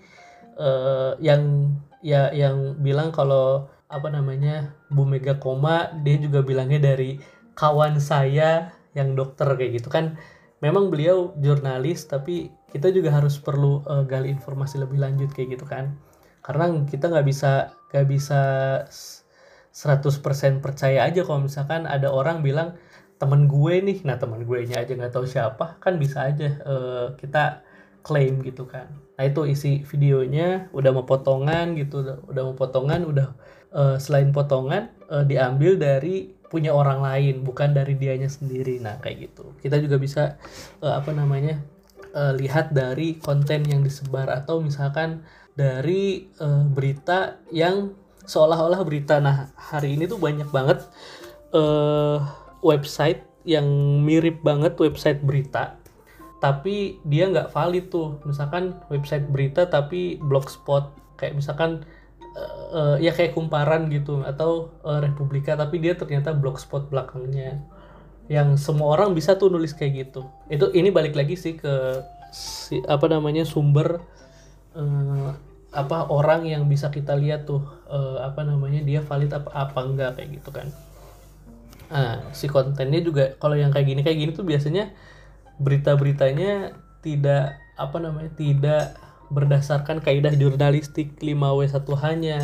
eh, 0.56 1.12
yang 1.20 1.76
ya 2.00 2.32
yang 2.32 2.80
bilang 2.80 3.12
kalau 3.12 3.68
apa 3.86 4.08
namanya 4.10 4.74
Bu 4.90 5.06
Mega 5.06 5.38
koma 5.38 5.92
dia 6.02 6.18
juga 6.18 6.42
bilangnya 6.42 6.82
dari 6.82 7.22
kawan 7.54 8.02
saya 8.02 8.74
yang 8.98 9.14
dokter 9.14 9.46
kayak 9.54 9.82
gitu 9.82 9.88
kan 9.92 10.18
memang 10.58 10.90
beliau 10.90 11.36
jurnalis 11.38 12.08
tapi 12.08 12.50
kita 12.72 12.90
juga 12.90 13.14
harus 13.14 13.38
perlu 13.38 13.84
eh, 13.86 14.04
gali 14.08 14.32
informasi 14.32 14.82
lebih 14.82 14.98
lanjut 14.98 15.30
kayak 15.30 15.58
gitu 15.58 15.66
kan 15.68 15.94
karena 16.42 16.70
kita 16.86 17.10
nggak 17.10 17.26
bisa 17.26 17.74
nggak 17.90 18.06
bisa 18.06 18.40
100% 19.76 20.64
percaya 20.64 21.04
aja 21.04 21.20
kalau 21.20 21.44
misalkan 21.44 21.84
ada 21.84 22.08
orang 22.08 22.40
bilang 22.40 22.80
temen 23.20 23.44
gue 23.44 23.84
nih. 23.84 23.98
Nah 24.08 24.16
temen 24.16 24.40
gue 24.48 24.64
nya 24.64 24.80
aja 24.80 24.92
nggak 24.96 25.12
tahu 25.12 25.28
siapa 25.28 25.76
kan 25.76 26.00
bisa 26.00 26.24
aja 26.32 26.48
eh, 26.64 27.06
kita 27.20 27.60
klaim 28.00 28.40
gitu 28.40 28.64
kan. 28.64 28.88
Nah 29.20 29.24
itu 29.28 29.44
isi 29.44 29.84
videonya 29.84 30.72
udah 30.72 30.90
mau 30.96 31.04
potongan 31.04 31.76
gitu 31.76 32.00
udah, 32.24 32.42
mau 32.48 32.56
potongan 32.56 33.04
udah 33.04 33.28
eh, 33.76 33.96
selain 34.00 34.32
potongan 34.32 34.88
eh, 35.12 35.24
diambil 35.28 35.76
dari 35.76 36.32
punya 36.46 36.72
orang 36.72 37.04
lain 37.04 37.44
bukan 37.44 37.76
dari 37.76 38.00
dianya 38.00 38.32
sendiri. 38.32 38.80
Nah 38.80 38.96
kayak 39.04 39.28
gitu. 39.28 39.52
Kita 39.60 39.76
juga 39.76 40.00
bisa 40.00 40.40
eh, 40.80 40.94
apa 40.96 41.12
namanya 41.12 41.60
eh, 42.16 42.32
lihat 42.32 42.72
dari 42.72 43.20
konten 43.20 43.68
yang 43.68 43.84
disebar 43.84 44.32
atau 44.32 44.64
misalkan 44.64 45.20
dari 45.52 46.32
eh, 46.32 46.64
berita 46.64 47.44
yang 47.52 48.05
seolah-olah 48.26 48.82
berita. 48.82 49.22
Nah 49.22 49.50
hari 49.56 49.94
ini 49.96 50.10
tuh 50.10 50.18
banyak 50.18 50.50
banget 50.50 50.84
eh 51.54 52.18
website 52.60 53.22
yang 53.46 53.66
mirip 54.02 54.42
banget 54.42 54.74
website 54.76 55.22
berita 55.22 55.78
tapi 56.36 57.00
dia 57.06 57.30
nggak 57.30 57.50
valid 57.52 57.88
tuh. 57.88 58.20
Misalkan 58.28 58.76
website 58.92 59.26
berita 59.30 59.66
tapi 59.66 60.20
blogspot 60.20 60.92
kayak 61.16 61.38
misalkan 61.38 61.82
eh, 62.36 62.64
eh, 62.76 62.96
ya 63.08 63.12
kayak 63.16 63.32
kumparan 63.32 63.88
gitu 63.88 64.20
atau 64.22 64.74
eh, 64.84 65.00
Republika 65.00 65.56
tapi 65.56 65.80
dia 65.80 65.96
ternyata 65.96 66.36
blogspot 66.36 66.92
belakangnya. 66.92 67.64
Yang 68.26 68.58
semua 68.58 68.98
orang 68.98 69.14
bisa 69.14 69.38
tuh 69.38 69.48
nulis 69.48 69.72
kayak 69.72 70.10
gitu. 70.10 70.26
Itu 70.50 70.74
ini 70.74 70.90
balik 70.90 71.14
lagi 71.14 71.38
sih 71.38 71.56
ke 71.56 72.02
si, 72.34 72.82
apa 72.84 73.06
namanya 73.08 73.46
sumber 73.46 74.02
apa 75.76 76.08
orang 76.08 76.48
yang 76.48 76.64
bisa 76.64 76.88
kita 76.88 77.12
lihat 77.12 77.44
tuh 77.44 77.60
eh, 77.92 78.18
apa 78.24 78.42
namanya 78.42 78.80
dia 78.80 79.04
valid 79.04 79.30
apa 79.36 79.52
apa 79.52 79.78
enggak 79.84 80.10
kayak 80.16 80.30
gitu 80.40 80.50
kan. 80.50 80.68
Nah, 81.86 82.32
si 82.34 82.50
kontennya 82.50 82.98
juga 83.04 83.36
kalau 83.38 83.54
yang 83.54 83.70
kayak 83.70 83.86
gini 83.86 84.00
kayak 84.02 84.18
gini 84.18 84.30
tuh 84.34 84.42
biasanya 84.42 84.90
berita-beritanya 85.60 86.74
tidak 87.04 87.60
apa 87.76 87.96
namanya 88.00 88.32
tidak 88.34 88.96
berdasarkan 89.30 90.02
kaidah 90.02 90.34
jurnalistik 90.34 91.14
5W1 91.20 91.86
hanya 92.02 92.38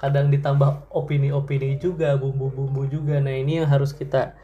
kadang 0.00 0.34
ditambah 0.34 0.90
opini-opini 0.90 1.78
juga 1.78 2.16
bumbu-bumbu 2.18 2.90
juga. 2.90 3.20
Nah 3.22 3.36
ini 3.36 3.62
yang 3.62 3.68
harus 3.70 3.94
kita 3.94 4.34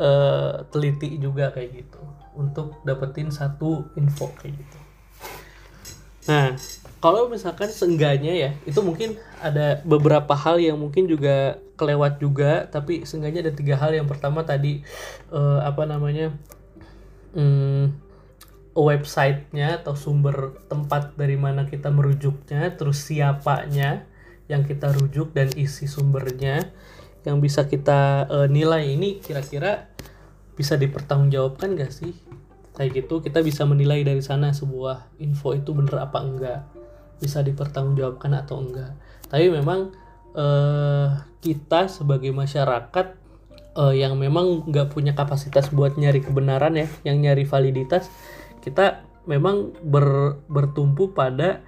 eh, 0.00 0.64
teliti 0.72 1.20
juga 1.20 1.52
kayak 1.54 1.70
gitu. 1.84 2.00
Untuk 2.34 2.80
dapetin 2.82 3.30
satu 3.30 3.86
info 3.94 4.32
kayak 4.40 4.56
gitu 4.58 4.85
nah 6.26 6.58
kalau 7.06 7.30
misalkan 7.30 7.70
seenggaknya 7.70 8.34
ya 8.34 8.50
itu 8.66 8.82
mungkin 8.82 9.14
ada 9.38 9.78
beberapa 9.86 10.34
hal 10.34 10.58
yang 10.58 10.80
mungkin 10.80 11.06
juga 11.06 11.62
kelewat 11.76 12.18
juga 12.18 12.66
tapi 12.66 13.04
seenggaknya 13.04 13.46
ada 13.46 13.54
tiga 13.54 13.76
hal. 13.78 13.94
Yang 13.94 14.16
pertama 14.16 14.42
tadi 14.42 14.82
eh, 15.30 15.60
apa 15.62 15.86
namanya 15.86 16.34
hmm, 17.36 17.94
websitenya 18.74 19.84
atau 19.84 19.94
sumber 19.94 20.56
tempat 20.66 21.14
dari 21.14 21.38
mana 21.38 21.68
kita 21.68 21.92
merujuknya 21.92 22.74
terus 22.74 23.04
siapanya 23.04 24.08
yang 24.50 24.66
kita 24.66 24.90
rujuk 24.90 25.30
dan 25.30 25.52
isi 25.54 25.86
sumbernya 25.86 26.74
yang 27.22 27.38
bisa 27.38 27.70
kita 27.70 28.26
eh, 28.26 28.48
nilai 28.50 28.82
ini 28.98 29.22
kira-kira 29.22 29.92
bisa 30.56 30.80
dipertanggungjawabkan 30.80 31.76
gak 31.76 31.92
sih 31.92 32.25
kayak 32.76 33.02
gitu 33.04 33.24
kita 33.24 33.40
bisa 33.40 33.64
menilai 33.64 34.04
dari 34.04 34.20
sana 34.20 34.52
sebuah 34.52 35.16
info 35.18 35.56
itu 35.56 35.72
bener 35.72 35.96
apa 36.04 36.18
enggak. 36.20 36.60
Bisa 37.16 37.40
dipertanggungjawabkan 37.40 38.36
atau 38.36 38.60
enggak. 38.60 38.92
Tapi 39.32 39.48
memang 39.48 39.96
eh, 40.36 41.08
kita 41.40 41.88
sebagai 41.88 42.30
masyarakat 42.36 43.06
eh, 43.80 43.94
yang 43.96 44.20
memang 44.20 44.68
nggak 44.68 44.92
punya 44.92 45.16
kapasitas 45.16 45.72
buat 45.72 45.96
nyari 45.96 46.20
kebenaran 46.20 46.76
ya 46.76 46.86
yang 47.08 47.24
nyari 47.24 47.48
validitas 47.48 48.12
kita 48.60 49.06
memang 49.30 49.74
ber, 49.82 50.38
bertumpu 50.50 51.16
pada 51.16 51.64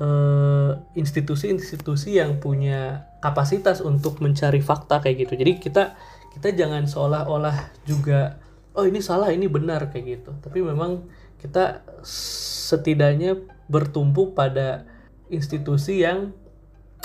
eh, 0.00 0.72
institusi-institusi 0.96 2.18
yang 2.18 2.42
punya 2.42 3.08
kapasitas 3.20 3.84
untuk 3.84 4.24
mencari 4.24 4.64
fakta 4.64 5.04
kayak 5.04 5.28
gitu. 5.28 5.34
Jadi 5.36 5.52
kita 5.60 5.84
kita 6.32 6.56
jangan 6.56 6.88
seolah-olah 6.88 7.84
juga 7.84 8.40
oh 8.74 8.84
ini 8.86 9.02
salah 9.02 9.34
ini 9.34 9.50
benar 9.50 9.90
kayak 9.90 10.20
gitu 10.20 10.30
tapi 10.42 10.62
memang 10.62 11.06
kita 11.40 11.82
setidaknya 12.04 13.40
bertumpu 13.66 14.36
pada 14.36 14.86
institusi 15.30 16.02
yang 16.02 16.34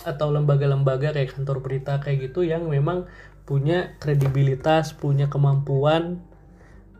atau 0.03 0.29
lembaga-lembaga 0.29 1.15
kayak 1.15 1.33
kantor 1.33 1.63
berita 1.63 1.97
kayak 2.03 2.29
gitu 2.29 2.43
yang 2.45 2.67
memang 2.67 3.07
punya 3.45 3.95
kredibilitas, 4.01 4.91
punya 4.97 5.29
kemampuan 5.29 6.21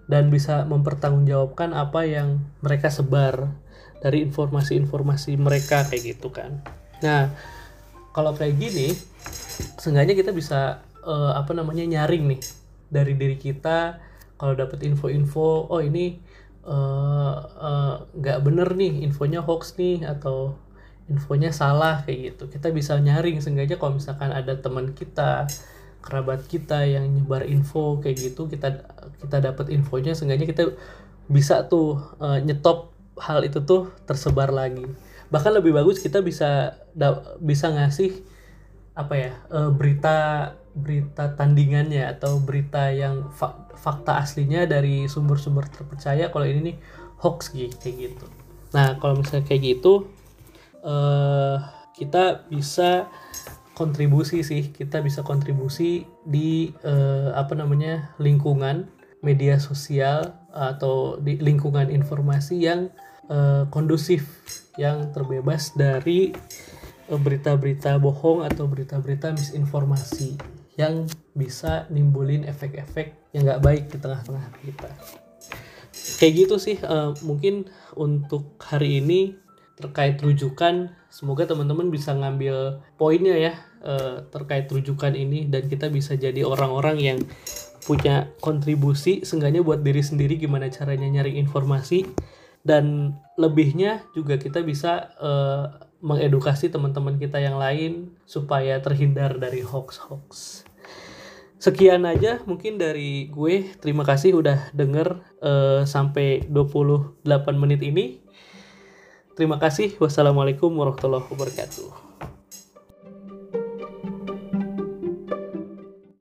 dan 0.06 0.30
bisa 0.30 0.64
mempertanggungjawabkan 0.70 1.74
apa 1.74 2.06
yang 2.06 2.46
mereka 2.62 2.94
sebar 2.94 3.50
dari 4.00 4.22
informasi-informasi 4.22 5.34
mereka 5.42 5.82
kayak 5.90 6.16
gitu 6.16 6.30
kan. 6.30 6.62
Nah, 7.02 7.34
kalau 8.14 8.38
kayak 8.38 8.62
gini, 8.62 8.94
seenggaknya 9.82 10.14
kita 10.14 10.30
bisa 10.30 10.86
uh, 11.02 11.34
apa 11.34 11.58
namanya 11.58 11.84
nyaring 11.90 12.38
nih 12.38 12.42
dari 12.94 13.18
diri 13.18 13.38
kita 13.42 13.98
kalau 14.36 14.54
dapat 14.54 14.84
info-info, 14.84 15.72
oh 15.72 15.82
ini 15.82 16.20
nggak 18.16 18.38
uh, 18.38 18.42
uh, 18.42 18.44
bener 18.44 18.74
nih 18.74 19.06
infonya 19.06 19.46
hoax 19.46 19.78
nih 19.78 20.02
atau 20.04 20.58
infonya 21.08 21.54
salah 21.54 22.02
kayak 22.04 22.36
gitu. 22.36 22.44
Kita 22.50 22.74
bisa 22.74 22.98
nyaring 22.98 23.40
seenggaknya 23.40 23.78
kalau 23.78 24.02
misalkan 24.02 24.34
ada 24.34 24.58
teman 24.58 24.98
kita 24.98 25.46
kerabat 26.06 26.46
kita 26.46 26.86
yang 26.86 27.10
nyebar 27.10 27.50
info 27.50 27.98
kayak 27.98 28.30
gitu 28.30 28.46
kita 28.46 28.86
kita 29.18 29.38
dapat 29.42 29.74
infonya 29.74 30.14
seenggaknya 30.14 30.46
kita 30.46 30.78
bisa 31.26 31.66
tuh 31.66 31.98
uh, 32.22 32.38
nyetop 32.38 32.94
hal 33.18 33.42
itu 33.42 33.66
tuh 33.66 33.90
tersebar 34.06 34.54
lagi 34.54 34.86
bahkan 35.34 35.50
lebih 35.50 35.74
bagus 35.74 35.98
kita 35.98 36.22
bisa 36.22 36.78
da, 36.94 37.26
bisa 37.42 37.74
ngasih 37.74 38.22
apa 38.94 39.14
ya 39.18 39.32
uh, 39.50 39.74
berita 39.74 40.54
berita 40.76 41.32
tandingannya 41.34 42.04
atau 42.04 42.44
berita 42.44 42.92
yang 42.92 43.32
fa 43.32 43.66
fakta 43.76 44.20
aslinya 44.20 44.68
dari 44.68 45.08
sumber-sumber 45.08 45.72
terpercaya 45.72 46.28
kalau 46.28 46.44
ini 46.44 46.74
nih 46.74 46.78
hoax 47.24 47.56
gitu 47.56 47.76
kayak 47.80 47.96
gitu. 48.12 48.26
Nah 48.76 49.00
kalau 49.00 49.24
misalnya 49.24 49.48
kayak 49.48 49.64
gitu 49.64 50.12
uh, 50.84 51.64
kita 51.96 52.44
bisa 52.52 53.08
kontribusi 53.76 54.44
sih. 54.44 54.72
Kita 54.72 55.04
bisa 55.04 55.22
kontribusi 55.22 56.08
di 56.24 56.72
uh, 56.84 57.36
apa 57.36 57.54
namanya 57.54 58.16
lingkungan 58.20 58.88
media 59.24 59.60
sosial 59.60 60.36
atau 60.56 61.20
di 61.20 61.36
lingkungan 61.40 61.92
informasi 61.92 62.56
yang 62.64 62.94
uh, 63.28 63.68
kondusif 63.74 64.28
yang 64.80 65.12
terbebas 65.12 65.72
dari 65.76 66.36
eh, 67.08 67.20
berita-berita 67.20 67.96
bohong 68.00 68.44
atau 68.44 68.68
berita-berita 68.68 69.32
misinformasi 69.36 70.55
yang 70.76 71.08
bisa 71.36 71.88
nimbulin 71.92 72.44
efek-efek 72.48 73.32
yang 73.32 73.48
nggak 73.48 73.64
baik 73.64 73.84
di 73.92 73.98
tengah-tengah 74.00 74.46
kita. 74.64 74.90
Kayak 76.20 76.34
gitu 76.46 76.56
sih 76.60 76.78
uh, 76.84 77.16
mungkin 77.24 77.68
untuk 77.96 78.60
hari 78.60 79.00
ini 79.04 79.36
terkait 79.76 80.16
rujukan 80.24 80.96
semoga 81.12 81.44
teman-teman 81.44 81.92
bisa 81.92 82.16
ngambil 82.16 82.80
poinnya 82.96 83.36
ya 83.36 83.54
uh, 83.84 84.24
terkait 84.32 84.72
rujukan 84.72 85.12
ini 85.12 85.52
dan 85.52 85.68
kita 85.68 85.92
bisa 85.92 86.16
jadi 86.16 86.48
orang-orang 86.48 86.98
yang 87.00 87.20
punya 87.84 88.32
kontribusi 88.40 89.28
seenggaknya 89.28 89.62
buat 89.62 89.84
diri 89.84 90.00
sendiri 90.00 90.40
gimana 90.40 90.72
caranya 90.72 91.06
nyari 91.12 91.38
informasi 91.38 92.08
dan 92.66 93.14
lebihnya 93.38 94.02
juga 94.18 94.42
kita 94.42 94.66
bisa 94.66 95.14
uh, 95.22 95.85
mengedukasi 96.06 96.70
teman-teman 96.70 97.18
kita 97.18 97.42
yang 97.42 97.58
lain 97.58 98.14
supaya 98.30 98.78
terhindar 98.78 99.42
dari 99.42 99.66
hoax-hoax. 99.66 100.62
Sekian 101.58 102.06
aja 102.06 102.46
mungkin 102.46 102.78
dari 102.78 103.26
gue. 103.26 103.74
Terima 103.82 104.06
kasih 104.06 104.38
udah 104.38 104.70
denger 104.70 105.26
uh, 105.42 105.82
sampai 105.82 106.46
28 106.46 107.26
menit 107.58 107.82
ini. 107.82 108.22
Terima 109.34 109.58
kasih. 109.58 109.98
Wassalamualaikum 109.98 110.70
warahmatullahi 110.70 111.26
wabarakatuh. 111.26 112.05